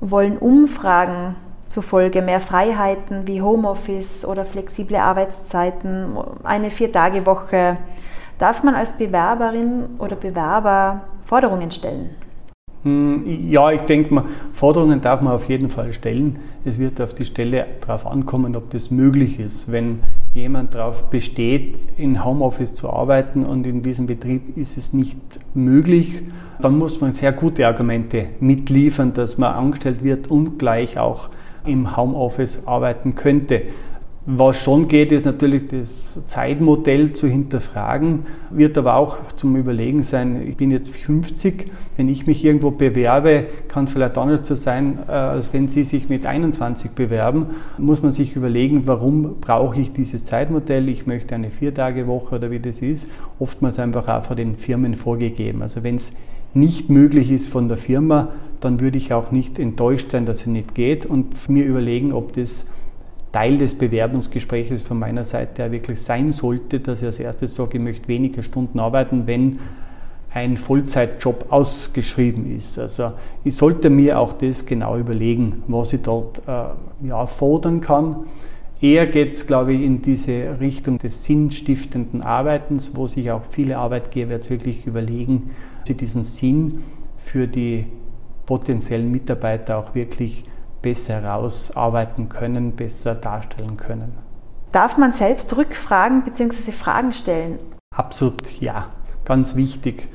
wollen 0.00 0.38
Umfragen 0.38 1.36
zufolge 1.68 2.20
mehr 2.20 2.40
Freiheiten 2.40 3.26
wie 3.26 3.40
Homeoffice 3.40 4.24
oder 4.24 4.44
flexible 4.44 4.96
Arbeitszeiten, 4.96 6.16
eine 6.42 6.70
Vier-Tage-Woche. 6.70 7.76
Darf 8.38 8.64
man 8.64 8.74
als 8.74 8.92
Bewerberin 8.92 9.84
oder 9.98 10.16
Bewerber 10.16 11.02
Forderungen 11.26 11.70
stellen? 11.70 12.10
Hm, 12.82 13.22
ja, 13.48 13.70
ich 13.70 13.82
denke 13.82 14.12
mal, 14.12 14.24
Forderungen 14.52 15.00
darf 15.00 15.20
man 15.20 15.32
auf 15.32 15.44
jeden 15.44 15.70
Fall 15.70 15.92
stellen. 15.92 16.40
Es 16.64 16.78
wird 16.78 17.00
auf 17.00 17.14
die 17.14 17.24
Stelle 17.24 17.66
darauf 17.80 18.06
ankommen, 18.06 18.56
ob 18.56 18.70
das 18.70 18.90
möglich 18.90 19.40
ist. 19.40 19.70
Wenn 19.70 20.00
jemand 20.34 20.74
darauf 20.74 21.04
besteht, 21.10 21.78
in 21.96 22.24
Homeoffice 22.24 22.74
zu 22.74 22.90
arbeiten 22.90 23.44
und 23.44 23.66
in 23.66 23.82
diesem 23.82 24.06
Betrieb 24.06 24.56
ist 24.56 24.76
es 24.76 24.92
nicht 24.92 25.16
möglich, 25.54 26.22
dann 26.60 26.76
muss 26.76 27.00
man 27.00 27.12
sehr 27.12 27.32
gute 27.32 27.66
Argumente 27.66 28.26
mitliefern, 28.40 29.12
dass 29.14 29.38
man 29.38 29.54
angestellt 29.54 30.02
wird 30.02 30.30
und 30.30 30.58
gleich 30.58 30.98
auch 30.98 31.30
im 31.64 31.96
Homeoffice 31.96 32.66
arbeiten 32.66 33.14
könnte. 33.14 33.62
Was 34.26 34.56
schon 34.56 34.88
geht, 34.88 35.12
ist 35.12 35.26
natürlich 35.26 35.68
das 35.68 36.18
Zeitmodell 36.28 37.12
zu 37.12 37.28
hinterfragen, 37.28 38.20
wird 38.48 38.78
aber 38.78 38.96
auch 38.96 39.18
zum 39.36 39.54
Überlegen 39.54 40.02
sein, 40.02 40.48
ich 40.48 40.56
bin 40.56 40.70
jetzt 40.70 40.88
50, 40.96 41.70
wenn 41.98 42.08
ich 42.08 42.26
mich 42.26 42.42
irgendwo 42.42 42.70
bewerbe, 42.70 43.44
kann 43.68 43.84
es 43.84 43.92
vielleicht 43.92 44.16
anders 44.16 44.48
so 44.48 44.54
sein, 44.54 44.98
äh, 45.08 45.12
als 45.12 45.52
wenn 45.52 45.68
Sie 45.68 45.84
sich 45.84 46.08
mit 46.08 46.24
21 46.24 46.92
bewerben, 46.92 47.48
muss 47.76 48.02
man 48.02 48.12
sich 48.12 48.34
überlegen, 48.34 48.86
warum 48.86 49.40
brauche 49.42 49.78
ich 49.78 49.92
dieses 49.92 50.24
Zeitmodell, 50.24 50.88
ich 50.88 51.06
möchte 51.06 51.34
eine 51.34 51.50
Viertagewoche 51.50 52.36
oder 52.36 52.50
wie 52.50 52.60
das 52.60 52.80
ist, 52.80 53.06
oftmals 53.38 53.78
einfach 53.78 54.08
auch 54.08 54.24
von 54.24 54.38
den 54.38 54.56
Firmen 54.56 54.94
vorgegeben. 54.94 55.60
Also 55.60 55.82
wenn 55.82 55.96
es 55.96 56.12
nicht 56.54 56.88
möglich 56.88 57.30
ist 57.30 57.48
von 57.48 57.68
der 57.68 57.76
Firma, 57.76 58.28
dann 58.60 58.80
würde 58.80 58.96
ich 58.96 59.12
auch 59.12 59.32
nicht 59.32 59.58
enttäuscht 59.58 60.12
sein, 60.12 60.24
dass 60.24 60.40
es 60.40 60.46
nicht 60.46 60.74
geht 60.74 61.04
und 61.04 61.50
mir 61.50 61.66
überlegen, 61.66 62.14
ob 62.14 62.32
das 62.32 62.64
Teil 63.34 63.58
des 63.58 63.74
Bewerbungsgesprächs 63.74 64.82
von 64.82 64.96
meiner 64.96 65.24
Seite 65.24 65.62
her 65.62 65.72
wirklich 65.72 66.00
sein 66.00 66.32
sollte, 66.32 66.78
dass 66.78 67.00
ich 67.00 67.06
als 67.06 67.18
erstes 67.18 67.56
sage, 67.56 67.78
ich 67.78 67.82
möchte 67.82 68.06
weniger 68.06 68.44
Stunden 68.44 68.78
arbeiten, 68.78 69.26
wenn 69.26 69.58
ein 70.32 70.56
Vollzeitjob 70.56 71.46
ausgeschrieben 71.50 72.54
ist. 72.54 72.78
Also 72.78 73.10
ich 73.42 73.56
sollte 73.56 73.90
mir 73.90 74.20
auch 74.20 74.34
das 74.34 74.66
genau 74.66 74.96
überlegen, 74.96 75.64
was 75.66 75.92
ich 75.92 76.02
dort 76.02 76.42
äh, 76.46 77.08
ja, 77.08 77.26
fordern 77.26 77.80
kann. 77.80 78.18
Eher 78.80 79.08
geht 79.08 79.32
es, 79.32 79.48
glaube 79.48 79.72
ich, 79.72 79.82
in 79.82 80.00
diese 80.00 80.60
Richtung 80.60 80.98
des 80.98 81.24
sinnstiftenden 81.24 82.22
Arbeitens, 82.22 82.92
wo 82.94 83.08
sich 83.08 83.32
auch 83.32 83.42
viele 83.50 83.78
Arbeitgeber 83.78 84.34
jetzt 84.34 84.48
wirklich 84.48 84.86
überlegen, 84.86 85.50
sie 85.88 85.94
diesen 85.94 86.22
Sinn 86.22 86.84
für 87.16 87.48
die 87.48 87.86
potenziellen 88.46 89.10
Mitarbeiter 89.10 89.78
auch 89.78 89.96
wirklich 89.96 90.44
besser 90.84 91.22
herausarbeiten 91.22 92.28
können, 92.28 92.72
besser 92.72 93.14
darstellen 93.14 93.78
können. 93.78 94.12
Darf 94.70 94.98
man 94.98 95.12
selbst 95.12 95.56
Rückfragen 95.56 96.24
bzw. 96.24 96.72
Fragen 96.72 97.14
stellen? 97.14 97.58
Absolut 97.96 98.60
ja, 98.60 98.90
ganz 99.24 99.56
wichtig. 99.56 100.08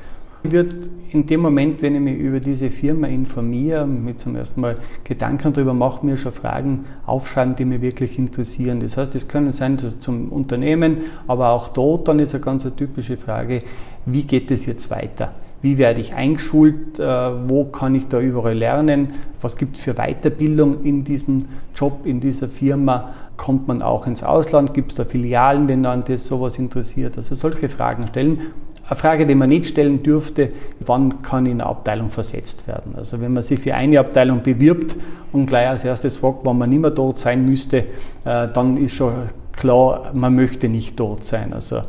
Ich 0.44 0.52
würde 0.52 0.88
in 1.10 1.26
dem 1.26 1.40
Moment, 1.40 1.82
wenn 1.82 1.96
ich 1.96 2.00
mich 2.00 2.18
über 2.18 2.38
diese 2.38 2.70
Firma 2.70 3.08
informiere, 3.08 3.84
mir 3.84 4.16
zum 4.16 4.36
ersten 4.36 4.60
Mal 4.60 4.76
Gedanken 5.02 5.52
darüber 5.52 5.74
mache, 5.74 6.06
mir 6.06 6.16
schon 6.16 6.32
Fragen 6.32 6.84
aufschreiben, 7.04 7.56
die 7.56 7.64
mich 7.64 7.82
wirklich 7.82 8.16
interessieren. 8.16 8.78
Das 8.78 8.96
heißt, 8.96 9.14
es 9.16 9.26
können 9.26 9.50
sein 9.50 9.76
zum 9.98 10.30
Unternehmen, 10.30 10.98
aber 11.26 11.50
auch 11.50 11.68
dort 11.68 12.06
dann 12.06 12.20
ist 12.20 12.32
eine 12.32 12.44
ganz 12.44 12.64
typische 12.76 13.16
Frage, 13.16 13.62
wie 14.06 14.22
geht 14.22 14.52
es 14.52 14.66
jetzt 14.66 14.88
weiter? 14.88 15.32
Wie 15.62 15.78
werde 15.78 16.00
ich 16.00 16.14
eingeschult, 16.14 16.98
äh, 16.98 17.04
wo 17.48 17.64
kann 17.64 17.94
ich 17.94 18.08
da 18.08 18.20
überall 18.20 18.56
lernen, 18.56 19.14
was 19.40 19.56
gibt 19.56 19.76
es 19.76 19.82
für 19.82 19.94
Weiterbildung 19.94 20.84
in 20.84 21.04
diesem 21.04 21.46
Job, 21.74 22.04
in 22.04 22.20
dieser 22.20 22.48
Firma, 22.48 23.14
kommt 23.36 23.68
man 23.68 23.80
auch 23.82 24.06
ins 24.06 24.22
Ausland, 24.22 24.74
gibt 24.74 24.92
es 24.92 24.96
da 24.96 25.04
Filialen, 25.04 25.66
wenn 25.68 25.80
man 25.80 26.04
das 26.04 26.26
sowas 26.26 26.58
interessiert, 26.58 27.16
also 27.16 27.34
solche 27.34 27.68
Fragen 27.68 28.06
stellen. 28.06 28.38
Eine 28.86 28.96
Frage, 28.96 29.24
die 29.24 29.34
man 29.34 29.48
nicht 29.48 29.68
stellen 29.68 30.02
dürfte, 30.02 30.50
wann 30.80 31.22
kann 31.22 31.46
in 31.46 31.60
eine 31.60 31.66
Abteilung 31.66 32.10
versetzt 32.10 32.66
werden? 32.66 32.94
Also 32.96 33.20
wenn 33.20 33.32
man 33.32 33.42
sich 33.42 33.60
für 33.60 33.74
eine 33.74 34.00
Abteilung 34.00 34.42
bewirbt 34.42 34.96
und 35.32 35.46
gleich 35.46 35.68
als 35.68 35.84
erstes 35.84 36.18
fragt, 36.18 36.40
wann 36.42 36.58
man 36.58 36.70
nicht 36.70 36.80
mehr 36.80 36.90
dort 36.90 37.16
sein 37.16 37.44
müsste, 37.44 37.78
äh, 38.24 38.48
dann 38.52 38.76
ist 38.76 38.94
schon 38.94 39.12
klar, 39.52 40.10
man 40.12 40.34
möchte 40.34 40.68
nicht 40.68 40.98
dort 40.98 41.22
sein. 41.24 41.52
Also 41.52 41.82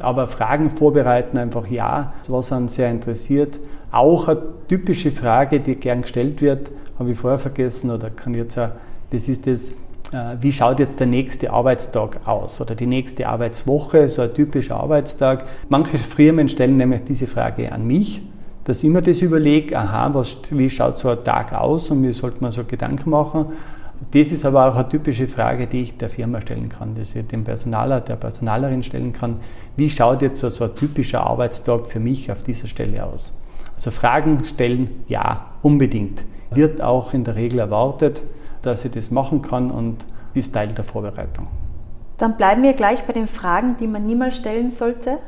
aber 0.00 0.28
Fragen 0.28 0.70
vorbereiten 0.70 1.38
einfach 1.38 1.66
ja, 1.66 2.12
was 2.28 2.52
einen 2.52 2.68
sehr 2.68 2.90
interessiert. 2.90 3.58
Auch 3.90 4.28
eine 4.28 4.42
typische 4.68 5.12
Frage, 5.12 5.60
die 5.60 5.76
gern 5.76 6.02
gestellt 6.02 6.40
wird, 6.40 6.70
habe 6.98 7.12
ich 7.12 7.18
vorher 7.18 7.38
vergessen 7.38 7.90
oder 7.90 8.10
kann 8.10 8.34
jetzt 8.34 8.58
auch, 8.58 8.70
das 9.10 9.28
ist 9.28 9.46
das, 9.46 9.70
äh, 10.12 10.36
wie 10.40 10.52
schaut 10.52 10.78
jetzt 10.78 11.00
der 11.00 11.06
nächste 11.06 11.52
Arbeitstag 11.52 12.20
aus 12.26 12.60
oder 12.60 12.74
die 12.74 12.86
nächste 12.86 13.28
Arbeitswoche, 13.28 14.08
so 14.08 14.22
ein 14.22 14.34
typischer 14.34 14.76
Arbeitstag. 14.76 15.44
Manche 15.68 15.98
Firmen 15.98 16.48
stellen 16.48 16.76
nämlich 16.76 17.04
diese 17.04 17.26
Frage 17.26 17.72
an 17.72 17.86
mich, 17.86 18.22
dass 18.64 18.82
ich 18.82 18.90
mir 18.90 19.02
das 19.02 19.20
überlege, 19.20 19.76
aha, 19.78 20.10
was, 20.14 20.36
wie 20.50 20.70
schaut 20.70 20.98
so 20.98 21.08
ein 21.08 21.24
Tag 21.24 21.52
aus 21.52 21.90
und 21.90 22.00
mir 22.00 22.12
sollte 22.12 22.40
man 22.40 22.52
so 22.52 22.64
Gedanken 22.64 23.10
machen. 23.10 23.46
Das 24.10 24.32
ist 24.32 24.44
aber 24.44 24.68
auch 24.68 24.76
eine 24.76 24.88
typische 24.88 25.28
Frage, 25.28 25.66
die 25.66 25.82
ich 25.82 25.96
der 25.96 26.10
Firma 26.10 26.40
stellen 26.40 26.68
kann, 26.68 26.94
die 26.94 27.02
ich 27.02 27.26
dem 27.26 27.44
Personaler, 27.44 28.00
der 28.00 28.16
Personalerin 28.16 28.82
stellen 28.82 29.12
kann. 29.12 29.38
Wie 29.76 29.88
schaut 29.88 30.22
jetzt 30.22 30.40
so 30.40 30.64
ein 30.64 30.74
typischer 30.74 31.24
Arbeitstag 31.24 31.86
für 31.86 32.00
mich 32.00 32.30
auf 32.30 32.42
dieser 32.42 32.66
Stelle 32.66 33.04
aus? 33.04 33.32
Also 33.76 33.90
Fragen 33.90 34.44
stellen, 34.44 35.04
ja, 35.08 35.46
unbedingt. 35.62 36.24
Wird 36.50 36.82
auch 36.82 37.14
in 37.14 37.24
der 37.24 37.36
Regel 37.36 37.60
erwartet, 37.60 38.22
dass 38.62 38.84
ich 38.84 38.90
das 38.90 39.10
machen 39.10 39.40
kann 39.42 39.70
und 39.70 40.04
ist 40.34 40.52
Teil 40.52 40.68
der 40.68 40.84
Vorbereitung. 40.84 41.46
Dann 42.18 42.36
bleiben 42.36 42.62
wir 42.62 42.74
gleich 42.74 43.04
bei 43.04 43.12
den 43.12 43.28
Fragen, 43.28 43.76
die 43.80 43.86
man 43.86 44.06
niemals 44.06 44.36
stellen 44.36 44.70
sollte. 44.70 45.18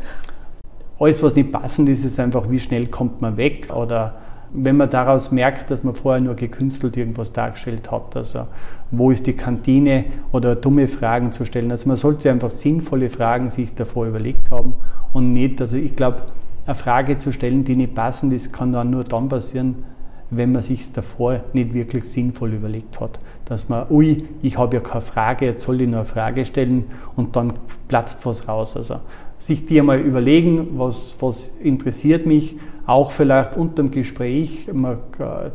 Alles, 0.99 1.23
was 1.23 1.35
nicht 1.35 1.51
passend 1.51 1.89
ist, 1.89 2.05
ist 2.05 2.21
einfach, 2.21 2.51
wie 2.51 2.61
schnell 2.61 2.87
kommt 2.87 3.21
man 3.21 3.37
weg 3.37 3.75
oder 3.75 4.17
wenn 4.55 4.77
man 4.77 4.89
daraus 4.89 5.33
merkt, 5.33 5.71
dass 5.71 5.83
man 5.83 5.95
vorher 5.95 6.21
nur 6.21 6.37
gekünstelt 6.37 6.97
irgendwas 6.97 7.33
dargestellt 7.33 7.91
hat, 7.91 8.17
also 8.17 8.47
wo 8.93 9.11
ist 9.11 9.27
die 9.27 9.33
Kantine 9.33 10.05
oder 10.31 10.55
dumme 10.55 10.87
Fragen 10.87 11.33
zu 11.33 11.45
stellen. 11.45 11.73
Also 11.73 11.89
man 11.89 11.97
sollte 11.97 12.31
einfach 12.31 12.53
sinnvolle 12.53 13.11
Fragen 13.11 13.51
sich 13.51 13.75
davor 13.75 14.07
überlegt 14.07 14.53
haben 14.53 14.75
und 15.13 15.33
nicht, 15.33 15.61
also 15.61 15.77
ich 15.77 15.97
glaube, 15.97 16.23
eine 16.67 16.77
Frage 16.77 17.17
zu 17.17 17.33
stellen, 17.33 17.65
die 17.65 17.75
nicht 17.75 17.95
passend 17.95 18.33
ist, 18.33 18.53
kann 18.53 18.73
dann 18.73 18.91
nur 18.91 19.05
dann 19.05 19.29
passieren, 19.29 19.85
wenn 20.31 20.53
man 20.53 20.63
sich 20.63 20.93
davor 20.93 21.41
nicht 21.53 21.75
wirklich 21.75 22.05
sinnvoll 22.05 22.55
überlegt 22.55 23.01
hat. 23.01 23.19
Dass 23.45 23.69
man, 23.69 23.87
ui, 23.91 24.25
ich 24.41 24.57
habe 24.57 24.77
ja 24.77 24.81
keine 24.81 25.03
Frage, 25.03 25.47
jetzt 25.47 25.65
soll 25.65 25.81
ich 25.81 25.89
nur 25.89 26.01
eine 26.01 26.09
Frage 26.09 26.45
stellen 26.45 26.85
und 27.17 27.37
dann 27.37 27.55
platzt 27.89 28.25
was 28.25 28.49
raus. 28.49 28.77
Also 28.77 29.01
sich 29.39 29.67
die 29.67 29.79
einmal 29.79 30.01
überlegen, 30.01 30.79
was, 30.79 31.17
was 31.21 31.49
interessiert 31.61 32.25
mich, 32.25 32.57
auch 32.87 33.13
vielleicht 33.13 33.57
unter 33.57 33.83
dem 33.83 33.91
Gespräch 33.91 34.69
mal 34.73 34.99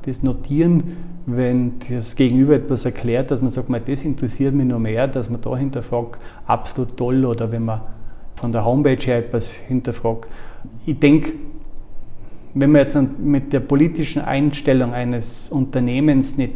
das 0.04 0.24
notieren, 0.24 0.98
wenn 1.26 1.74
das 1.89 2.15
Gegenüber 2.15 2.56
etwas 2.56 2.86
erklärt, 2.86 3.30
dass 3.30 3.42
man 3.42 3.52
sagt, 3.52 3.70
das 3.88 4.04
interessiert 4.04 4.54
mich 4.56 4.65
noch 4.65 4.80
mehr, 4.80 5.08
dass 5.08 5.30
man 5.30 5.42
da 5.42 5.56
hinterfragt, 5.56 6.20
absolut 6.48 6.98
toll, 6.98 7.26
oder 7.26 7.52
wenn 7.52 7.65
man 7.65 7.82
von 8.36 8.52
der 8.52 8.65
Homepage 8.65 9.06
her 9.06 9.20
etwas 9.20 9.52
hinterfragt. 9.52 10.28
Ich 10.86 10.98
denke, 11.00 11.34
wenn 12.54 12.72
man 12.72 12.82
jetzt 12.82 12.98
mit 13.20 13.54
der 13.54 13.60
politischen 13.60 14.22
Einstellung 14.24 14.94
eines 14.94 15.50
Unternehmens 15.50 16.38
nicht, 16.38 16.54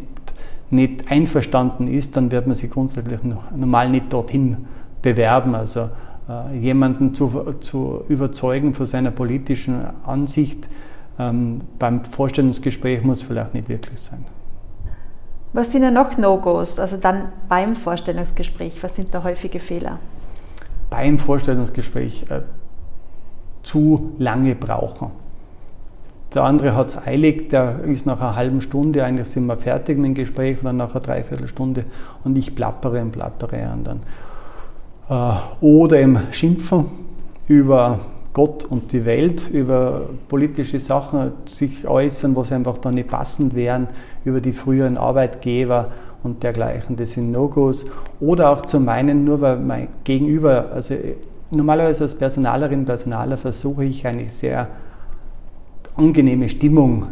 nicht 0.72 1.12
einverstanden 1.12 1.88
ist, 1.88 2.18
dann 2.18 2.32
wird 2.32 2.48
man 2.48 2.56
sich 2.56 2.72
grundsätzlich 2.72 3.20
normal 3.24 3.90
nicht 3.90 4.12
dorthin 4.12 4.58
bewerben. 5.04 5.54
Also 5.54 5.82
äh, 5.82 5.90
jemanden 6.54 7.14
zu, 7.14 7.56
zu 7.60 8.04
überzeugen 8.08 8.74
von 8.74 8.86
seiner 8.86 9.12
politischen 9.12 9.86
Ansicht 10.06 10.70
ähm, 11.20 11.62
beim 11.80 12.04
Vorstellungsgespräch 12.04 13.04
muss 13.04 13.22
vielleicht 13.22 13.54
nicht 13.54 13.70
wirklich 13.70 14.00
sein. 14.00 14.26
Was 15.54 15.72
sind 15.72 15.84
denn 15.84 15.94
noch 15.94 16.18
No-Gos, 16.18 16.80
also 16.80 16.98
dann 16.98 17.30
beim 17.48 17.76
Vorstellungsgespräch? 17.76 18.82
Was 18.82 18.96
sind 18.96 19.14
da 19.14 19.24
häufige 19.24 19.60
Fehler? 19.60 20.00
Beim 20.90 21.20
Vorstellungsgespräch 21.20 22.26
äh, 22.30 22.42
zu 23.62 24.16
lange 24.18 24.56
brauchen. 24.56 25.12
Der 26.34 26.44
andere 26.44 26.76
hat 26.76 26.88
es 26.88 26.98
eilig, 26.98 27.50
der 27.52 27.84
ist 27.84 28.08
nach 28.08 28.20
einer 28.20 28.36
halben 28.36 28.62
Stunde, 28.62 29.04
eigentlich 29.06 29.28
sind 29.28 29.46
wir 29.46 29.58
fertig 29.58 30.00
mit 30.00 30.08
dem 30.08 30.14
Gespräch 30.16 30.62
oder 30.62 30.74
nach 30.74 30.96
einer 30.96 31.04
Dreiviertelstunde 31.04 31.86
und 32.24 32.36
ich 32.36 32.56
plappere 32.56 33.02
und 33.02 33.12
plappere 33.12 33.72
und 33.72 33.84
dann 33.84 33.98
äh, 33.98 34.02
oder 35.10 36.00
im 36.00 36.18
Schimpfen 36.32 36.86
über 37.48 38.00
Gott 38.34 38.66
und 38.66 38.92
die 38.92 39.06
Welt, 39.06 39.50
über 39.50 40.10
politische 40.28 40.80
Sachen 40.80 41.34
sich 41.46 41.88
äußern, 41.88 42.36
was 42.36 42.52
einfach 42.52 42.78
da 42.78 42.92
nicht 42.92 43.10
passend 43.10 43.54
wären, 43.54 43.88
über 44.26 44.42
die 44.42 44.54
früheren 44.54 44.98
Arbeitgeber 44.98 45.92
und 46.24 46.42
dergleichen, 46.42 46.96
das 46.96 47.12
sind 47.12 47.32
No-Gos. 47.32 47.86
Oder 48.20 48.50
auch 48.50 48.62
zu 48.62 48.80
meinen, 48.80 49.26
nur 49.26 49.42
weil 49.42 49.58
mein 49.60 49.90
Gegenüber, 50.04 50.72
also 50.74 50.96
normalerweise 51.52 52.04
als 52.04 52.16
Personalerin, 52.16 52.86
Personaler 52.86 53.38
versuche 53.38 53.86
ich 53.86 54.08
eigentlich 54.08 54.34
sehr 54.34 54.68
angenehme 55.96 56.50
Stimmung 56.50 57.08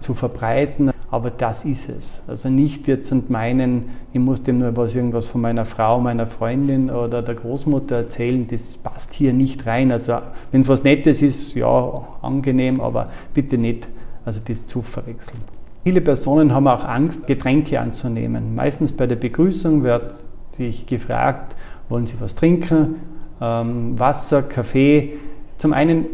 zu 0.00 0.14
verbreiten. 0.14 0.90
Aber 1.14 1.30
das 1.30 1.64
ist 1.64 1.88
es. 1.88 2.24
Also 2.26 2.48
nicht 2.50 2.88
jetzt 2.88 3.12
und 3.12 3.30
meinen, 3.30 3.84
ich 4.12 4.18
muss 4.18 4.42
dem 4.42 4.58
nur 4.58 4.76
was 4.76 4.96
irgendwas 4.96 5.26
von 5.26 5.42
meiner 5.42 5.64
Frau, 5.64 6.00
meiner 6.00 6.26
Freundin 6.26 6.90
oder 6.90 7.22
der 7.22 7.36
Großmutter 7.36 7.94
erzählen, 7.94 8.48
das 8.48 8.76
passt 8.76 9.14
hier 9.14 9.32
nicht 9.32 9.64
rein. 9.64 9.92
Also 9.92 10.18
wenn 10.50 10.62
es 10.62 10.68
was 10.68 10.82
Nettes 10.82 11.22
ist, 11.22 11.54
ja, 11.54 12.04
angenehm, 12.20 12.80
aber 12.80 13.10
bitte 13.32 13.58
nicht, 13.58 13.86
also 14.24 14.40
das 14.44 14.66
zu 14.66 14.82
verwechseln. 14.82 15.38
Viele 15.84 16.00
Personen 16.00 16.52
haben 16.52 16.66
auch 16.66 16.84
Angst, 16.84 17.28
Getränke 17.28 17.78
anzunehmen. 17.78 18.56
Meistens 18.56 18.90
bei 18.90 19.06
der 19.06 19.14
Begrüßung 19.14 19.84
wird 19.84 20.24
sich 20.56 20.84
gefragt, 20.84 21.54
wollen 21.88 22.08
Sie 22.08 22.20
was 22.20 22.34
trinken, 22.34 22.96
ähm, 23.40 23.96
Wasser, 24.00 24.42
Kaffee. 24.42 25.12
Zum 25.58 25.74
einen, 25.74 26.06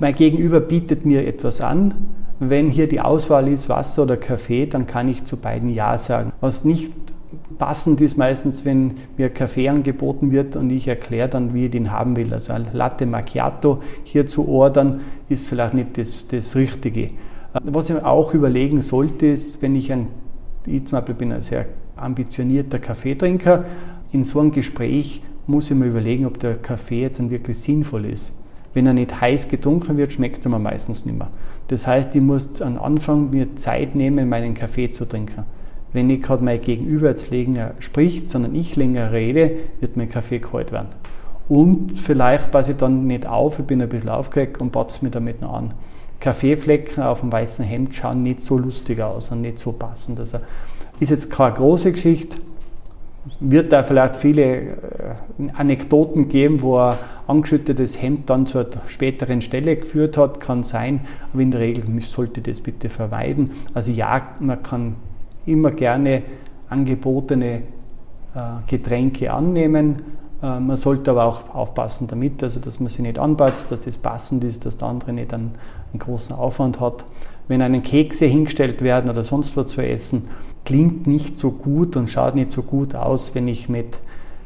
mein 0.00 0.16
Gegenüber 0.16 0.58
bietet 0.58 1.06
mir 1.06 1.24
etwas 1.24 1.60
an, 1.60 1.94
wenn 2.40 2.70
hier 2.70 2.88
die 2.88 3.00
Auswahl 3.00 3.48
ist 3.48 3.68
Wasser 3.68 4.02
oder 4.04 4.16
Kaffee, 4.16 4.66
dann 4.66 4.86
kann 4.86 5.08
ich 5.08 5.24
zu 5.24 5.36
beiden 5.36 5.70
Ja 5.70 5.98
sagen. 5.98 6.32
Was 6.40 6.64
nicht 6.64 6.92
passend 7.58 8.00
ist 8.00 8.16
meistens, 8.16 8.64
wenn 8.64 8.94
mir 9.16 9.28
Kaffee 9.28 9.68
angeboten 9.68 10.30
wird 10.30 10.56
und 10.56 10.70
ich 10.70 10.88
erkläre 10.88 11.28
dann, 11.28 11.54
wie 11.54 11.66
ich 11.66 11.70
den 11.70 11.90
haben 11.90 12.16
will. 12.16 12.32
Also 12.32 12.52
ein 12.52 12.68
Latte 12.72 13.06
Macchiato 13.06 13.80
hier 14.04 14.26
zu 14.26 14.48
ordern, 14.48 15.00
ist 15.28 15.46
vielleicht 15.46 15.74
nicht 15.74 15.98
das, 15.98 16.28
das 16.28 16.54
Richtige. 16.54 17.02
Äh, 17.02 17.10
was 17.64 17.90
ich 17.90 17.96
auch 18.02 18.34
überlegen 18.34 18.80
sollte, 18.80 19.26
ist, 19.26 19.60
wenn 19.62 19.74
ich 19.74 19.92
ein, 19.92 20.06
ich 20.66 20.86
zum 20.86 20.98
Beispiel 20.98 21.14
bin 21.14 21.32
ein 21.32 21.42
sehr 21.42 21.66
ambitionierter 21.96 22.78
Kaffeetrinker, 22.78 23.64
in 24.12 24.24
so 24.24 24.40
einem 24.40 24.52
Gespräch 24.52 25.22
muss 25.46 25.70
ich 25.70 25.76
mir 25.76 25.86
überlegen, 25.86 26.26
ob 26.26 26.38
der 26.38 26.54
Kaffee 26.54 27.02
jetzt 27.02 27.18
dann 27.18 27.30
wirklich 27.30 27.58
sinnvoll 27.58 28.04
ist. 28.04 28.32
Wenn 28.74 28.86
er 28.86 28.92
nicht 28.92 29.20
heiß 29.20 29.48
getrunken 29.48 29.96
wird, 29.96 30.12
schmeckt 30.12 30.44
er 30.44 30.50
mir 30.50 30.58
meistens 30.58 31.04
nicht 31.04 31.18
mehr. 31.18 31.30
Das 31.68 31.86
heißt, 31.86 32.14
ich 32.16 32.22
muss 32.22 32.60
am 32.60 32.78
Anfang 32.78 33.30
mir 33.30 33.56
Zeit 33.56 33.94
nehmen, 33.94 34.28
meinen 34.28 34.54
Kaffee 34.54 34.90
zu 34.90 35.04
trinken. 35.04 35.44
Wenn 35.92 36.06
nicht 36.06 36.22
gerade 36.22 36.44
mein 36.44 36.60
Gegenüber 36.60 37.08
jetzt 37.08 37.30
länger 37.30 37.72
spricht, 37.78 38.30
sondern 38.30 38.54
ich 38.54 38.76
länger 38.76 39.12
rede, 39.12 39.52
wird 39.80 39.96
mein 39.96 40.10
Kaffee 40.10 40.38
kalt 40.38 40.72
werden. 40.72 40.88
Und 41.48 41.98
vielleicht 41.98 42.50
passe 42.50 42.72
ich 42.72 42.76
dann 42.76 43.06
nicht 43.06 43.26
auf, 43.26 43.58
ich 43.58 43.64
bin 43.64 43.80
ein 43.80 43.88
bisschen 43.88 44.10
aufgeregt 44.10 44.60
und 44.60 44.70
batze 44.70 45.04
mir 45.04 45.10
damit 45.10 45.40
noch 45.40 45.54
an. 45.54 45.72
Kaffeeflecken 46.20 47.02
auf 47.02 47.20
dem 47.20 47.32
weißen 47.32 47.64
Hemd 47.64 47.94
schauen 47.94 48.22
nicht 48.22 48.42
so 48.42 48.58
lustig 48.58 49.00
aus 49.00 49.30
und 49.30 49.40
nicht 49.40 49.58
so 49.58 49.72
passend. 49.72 50.18
Also 50.18 50.40
ist 51.00 51.10
jetzt 51.10 51.30
keine 51.30 51.54
große 51.54 51.92
Geschichte, 51.92 52.38
wird 53.40 53.72
da 53.72 53.82
vielleicht 53.82 54.16
viele 54.16 54.42
äh, 54.44 54.74
Anekdoten 55.54 56.28
geben, 56.28 56.62
wo 56.62 56.76
ein 56.76 56.96
angeschüttetes 57.26 58.00
Hemd 58.00 58.30
dann 58.30 58.46
zur 58.46 58.66
späteren 58.86 59.40
Stelle 59.40 59.76
geführt 59.76 60.16
hat, 60.16 60.40
kann 60.40 60.62
sein, 60.62 61.00
aber 61.32 61.42
in 61.42 61.50
der 61.50 61.60
Regel 61.60 61.84
sollte 62.00 62.40
das 62.40 62.60
bitte 62.60 62.88
vermeiden. 62.88 63.50
Also 63.74 63.90
ja, 63.90 64.28
man 64.40 64.62
kann 64.62 64.96
immer 65.46 65.70
gerne 65.70 66.22
angebotene 66.68 67.62
äh, 68.34 68.40
Getränke 68.66 69.32
annehmen. 69.32 70.02
Äh, 70.42 70.60
man 70.60 70.76
sollte 70.76 71.10
aber 71.10 71.24
auch 71.24 71.54
aufpassen 71.54 72.06
damit, 72.08 72.42
also 72.42 72.60
dass 72.60 72.80
man 72.80 72.88
sie 72.88 73.02
nicht 73.02 73.18
anpasst, 73.18 73.70
dass 73.70 73.80
das 73.80 73.96
passend 73.98 74.44
ist, 74.44 74.66
dass 74.66 74.76
der 74.76 74.88
andere 74.88 75.12
nicht 75.12 75.32
einen, 75.32 75.52
einen 75.92 75.98
großen 75.98 76.34
Aufwand 76.36 76.80
hat. 76.80 77.04
Wenn 77.48 77.62
einen 77.62 77.82
Kekse 77.82 78.26
hingestellt 78.26 78.82
werden 78.82 79.10
oder 79.10 79.24
sonst 79.24 79.56
was 79.56 79.68
zu 79.68 79.80
essen, 79.80 80.28
klingt 80.68 81.06
nicht 81.06 81.38
so 81.38 81.50
gut 81.50 81.96
und 81.96 82.10
schaut 82.10 82.34
nicht 82.34 82.50
so 82.50 82.60
gut 82.60 82.94
aus, 82.94 83.34
wenn 83.34 83.48
ich 83.48 83.70
mit, 83.70 83.96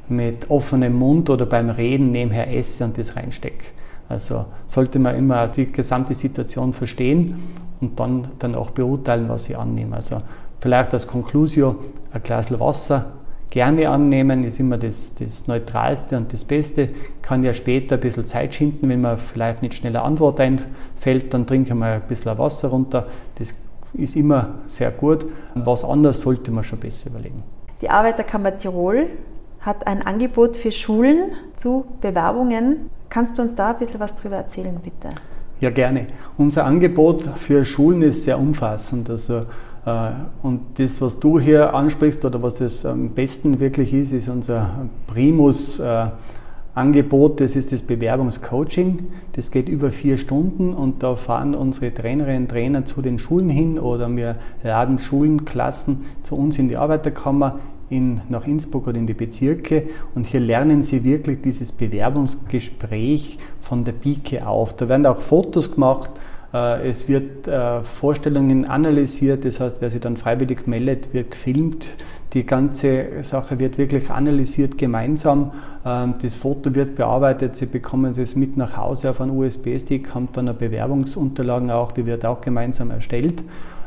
mit 0.09 0.51
offenem 0.51 0.95
Mund 0.95 1.29
oder 1.31 1.47
beim 1.47 1.69
Reden 1.69 2.13
nebenher 2.13 2.57
esse 2.57 2.85
und 2.85 2.97
das 2.97 3.17
reinstecke. 3.17 3.67
Also 4.09 4.45
sollte 4.69 5.01
man 5.01 5.17
immer 5.17 5.49
die 5.49 5.73
gesamte 5.73 6.15
Situation 6.15 6.75
verstehen 6.75 7.43
und 7.81 7.99
dann, 7.99 8.29
dann 8.39 8.55
auch 8.55 8.71
beurteilen, 8.71 9.29
was 9.29 9.49
ich 9.49 9.59
annehme. 9.59 9.97
Also 9.97 10.23
vielleicht 10.61 10.93
als 10.93 11.09
Conclusio 11.09 11.75
ein 12.13 12.23
Glas 12.23 12.57
Wasser 12.57 13.07
gerne 13.51 13.89
annehmen, 13.89 14.45
ist 14.45 14.61
immer 14.61 14.79
das, 14.79 15.17
das 15.17 15.49
Neutralste 15.49 16.17
und 16.17 16.33
das 16.33 16.45
Beste. 16.45 16.91
Kann 17.23 17.43
ja 17.43 17.53
später 17.53 17.97
ein 17.97 18.01
bisschen 18.01 18.27
Zeit 18.27 18.55
schinden, 18.55 18.89
wenn 18.89 19.01
mir 19.01 19.19
vielleicht 19.19 19.61
nicht 19.61 19.75
schnell 19.75 19.97
eine 19.97 20.05
Antwort 20.05 20.39
einfällt, 20.39 21.35
dann 21.35 21.49
trinke 21.49 21.71
ich 21.71 21.75
mal 21.75 21.95
ein 21.95 22.03
bisschen 22.03 22.39
Wasser 22.39 22.69
runter. 22.69 23.09
Das 23.41 23.53
ist 23.95 24.17
immer 24.17 24.55
sehr 24.67 24.91
gut. 24.91 25.27
Was 25.55 25.85
anderes 25.85 26.21
sollte 26.21 26.51
man 26.51 26.65
schon 26.65 26.79
besser 26.79 27.11
überlegen. 27.11 27.43
Die 27.81 27.91
Arbeiterkammer 27.91 28.57
Tirol 28.57 29.09
hat 29.61 29.87
ein 29.87 30.03
Angebot 30.03 30.57
für 30.57 30.73
Schulen 30.73 31.33
zu 31.57 31.85
Bewerbungen. 32.01 32.91
Kannst 33.09 33.39
du 33.39 33.43
uns 33.43 33.55
da 33.55 33.71
ein 33.71 33.79
bisschen 33.79 34.01
was 34.01 34.17
darüber 34.17 34.37
erzählen, 34.37 34.75
bitte? 34.83 35.15
Ja, 35.61 35.71
gerne. 35.71 36.07
Unser 36.39 36.65
Angebot 36.65 37.23
für 37.23 37.65
Schulen 37.65 38.03
ist 38.03 38.25
sehr 38.25 38.39
umfassend. 38.39 39.09
Also, 39.09 39.47
äh, 39.87 40.11
und 40.43 40.79
das, 40.79 41.01
was 41.01 41.21
du 41.21 41.39
hier 41.39 41.73
ansprichst 41.75 42.25
oder 42.25 42.43
was 42.43 42.55
das 42.55 42.85
am 42.85 43.11
besten 43.11 43.61
wirklich 43.61 43.95
ist, 43.95 44.13
ist 44.13 44.29
unser 44.29 44.71
Primus. 45.07 45.79
Äh, 45.79 46.07
Angebot, 46.75 47.41
das 47.41 47.55
ist 47.55 47.71
das 47.71 47.83
Bewerbungscoaching. 47.83 49.01
Das 49.33 49.51
geht 49.51 49.69
über 49.69 49.91
vier 49.91 50.17
Stunden 50.17 50.73
und 50.73 51.03
da 51.03 51.17
fahren 51.17 51.55
unsere 51.55 51.93
Trainerinnen 51.93 52.45
und 52.45 52.49
Trainer 52.49 52.85
zu 52.87 53.03
den 53.03 53.19
Schulen 53.19 53.51
hin 53.51 53.79
oder 53.79 54.15
wir 54.17 54.37
laden 54.63 54.99
Schulenklassen 54.99 56.05
zu 56.23 56.35
uns 56.35 56.59
in 56.59 56.69
die 56.69 56.79
Arbeiterkammer 56.79 57.59
in, 57.91 58.23
nach 58.31 58.47
Innsbruck 58.47 58.87
oder 58.87 58.97
in 58.97 59.07
die 59.07 59.13
Bezirke 59.13 59.85
und 60.15 60.27
hier 60.27 60.41
lernen 60.41 60.83
sie 60.83 61.05
wirklich 61.05 61.43
dieses 61.43 61.73
Bewerbungsgespräch 61.73 63.39
von 63.61 63.85
der 63.85 63.93
Pike 63.93 64.47
auf. 64.47 64.75
Da 64.75 64.89
werden 64.89 65.05
auch 65.05 65.19
Fotos 65.19 65.73
gemacht, 65.73 66.11
es 66.53 67.09
wird 67.09 67.49
äh, 67.49 67.83
Vorstellungen 67.83 68.67
analysiert, 68.67 69.45
das 69.45 69.59
heißt, 69.59 69.77
wer 69.81 69.91
sich 69.91 70.01
dann 70.01 70.19
freiwillig 70.19 70.67
meldet, 70.67 71.15
wird 71.15 71.31
gefilmt. 71.31 71.89
Die 72.35 72.45
ganze 72.45 73.23
Sache 73.23 73.59
wird 73.59 73.79
wirklich 73.79 74.11
analysiert 74.11 74.77
gemeinsam. 74.77 75.53
Ähm, 75.85 76.15
das 76.21 76.35
Foto 76.35 76.75
wird 76.75 76.97
bearbeitet, 76.97 77.57
Sie 77.57 77.67
bekommen 77.67 78.15
das 78.15 78.37
mit 78.37 78.57
nach 78.57 78.77
Hause 78.77 79.11
auf 79.11 79.21
einen 79.21 79.37
USB-Stick, 79.37 80.15
haben 80.15 80.29
dann 80.33 80.49
eine 80.49 80.59
Bewerbungsunterlagen 80.59 81.71
auch, 81.71 81.93
die 81.93 82.05
wird 82.05 82.25
auch 82.25 82.41
gemeinsam 82.41 82.91
erstellt. 82.91 83.43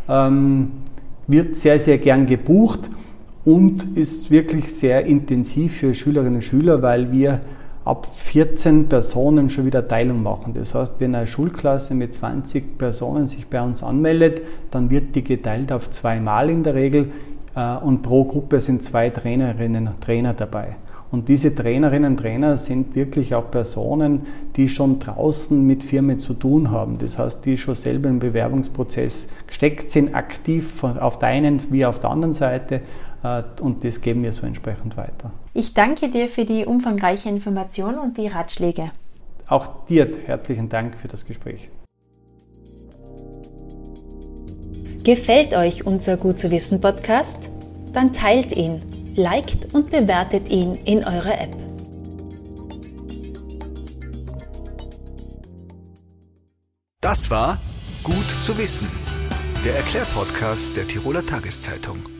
Ähm, 0.09 0.71
wird 1.27 1.55
sehr, 1.55 1.79
sehr 1.79 1.97
gern 1.97 2.25
gebucht 2.25 2.89
und 3.45 3.95
ist 3.95 4.31
wirklich 4.31 4.73
sehr 4.73 5.05
intensiv 5.05 5.77
für 5.77 5.93
Schülerinnen 5.93 6.35
und 6.35 6.43
Schüler, 6.43 6.81
weil 6.81 7.11
wir 7.11 7.41
ab 7.85 8.07
14 8.15 8.89
Personen 8.89 9.49
schon 9.49 9.65
wieder 9.65 9.87
Teilung 9.87 10.23
machen. 10.23 10.53
Das 10.55 10.73
heißt, 10.73 10.93
wenn 10.99 11.13
eine 11.13 11.27
Schulklasse 11.27 11.93
mit 11.93 12.15
20 12.15 12.79
Personen 12.79 13.27
sich 13.27 13.47
bei 13.47 13.61
uns 13.61 13.83
anmeldet, 13.83 14.41
dann 14.71 14.89
wird 14.89 15.15
die 15.15 15.23
geteilt 15.23 15.71
auf 15.71 15.91
zweimal 15.91 16.49
in 16.49 16.63
der 16.63 16.73
Regel 16.73 17.11
äh, 17.55 17.77
und 17.77 18.01
pro 18.01 18.25
Gruppe 18.25 18.59
sind 18.59 18.83
zwei 18.83 19.11
Trainerinnen 19.11 19.87
und 19.87 20.01
Trainer 20.01 20.33
dabei. 20.33 20.75
Und 21.11 21.29
diese 21.29 21.53
Trainerinnen 21.53 22.13
und 22.13 22.17
Trainer 22.17 22.57
sind 22.57 22.95
wirklich 22.95 23.35
auch 23.35 23.49
Personen, 23.51 24.21
die 24.55 24.67
schon 24.67 24.99
draußen 24.99 25.65
mit 25.65 25.83
Firmen 25.83 26.17
zu 26.17 26.33
tun 26.33 26.71
haben. 26.71 26.97
Das 26.97 27.19
heißt, 27.19 27.45
die 27.45 27.57
schon 27.57 27.75
selber 27.75 28.09
im 28.09 28.19
Bewerbungsprozess 28.19 29.29
gesteckt 29.45 29.91
sind, 29.91 30.15
aktiv 30.15 30.83
auf 30.83 31.19
der 31.19 31.29
einen 31.29 31.61
wie 31.71 31.85
auf 31.85 31.99
der 31.99 32.09
anderen 32.09 32.33
Seite 32.33 32.81
und 33.61 33.83
das 33.83 34.01
geben 34.01 34.23
wir 34.23 34.31
so 34.31 34.45
entsprechend 34.45 34.97
weiter. 34.97 35.31
Ich 35.53 35.73
danke 35.73 36.09
dir 36.09 36.27
für 36.27 36.45
die 36.45 36.65
umfangreiche 36.65 37.29
Information 37.29 37.97
und 37.97 38.17
die 38.17 38.27
Ratschläge. 38.27 38.91
Auch 39.47 39.85
dir 39.85 40.11
herzlichen 40.25 40.69
Dank 40.69 40.97
für 40.99 41.07
das 41.07 41.25
Gespräch. 41.25 41.69
Gefällt 45.03 45.55
euch 45.55 45.85
unser 45.85 46.17
Gut 46.17 46.39
zu 46.39 46.49
wissen 46.49 46.81
Podcast? 46.81 47.49
Dann 47.93 48.11
teilt 48.11 48.51
ihn, 48.51 48.81
liked 49.15 49.73
und 49.73 49.91
bewertet 49.91 50.49
ihn 50.49 50.73
in 50.85 51.03
eurer 51.03 51.39
App. 51.41 51.55
Das 57.01 57.29
war 57.29 57.59
Gut 58.03 58.27
zu 58.41 58.57
wissen, 58.57 58.87
der 59.63 59.75
Erklärpodcast 59.77 60.75
der 60.75 60.87
Tiroler 60.87 61.25
Tageszeitung. 61.25 62.14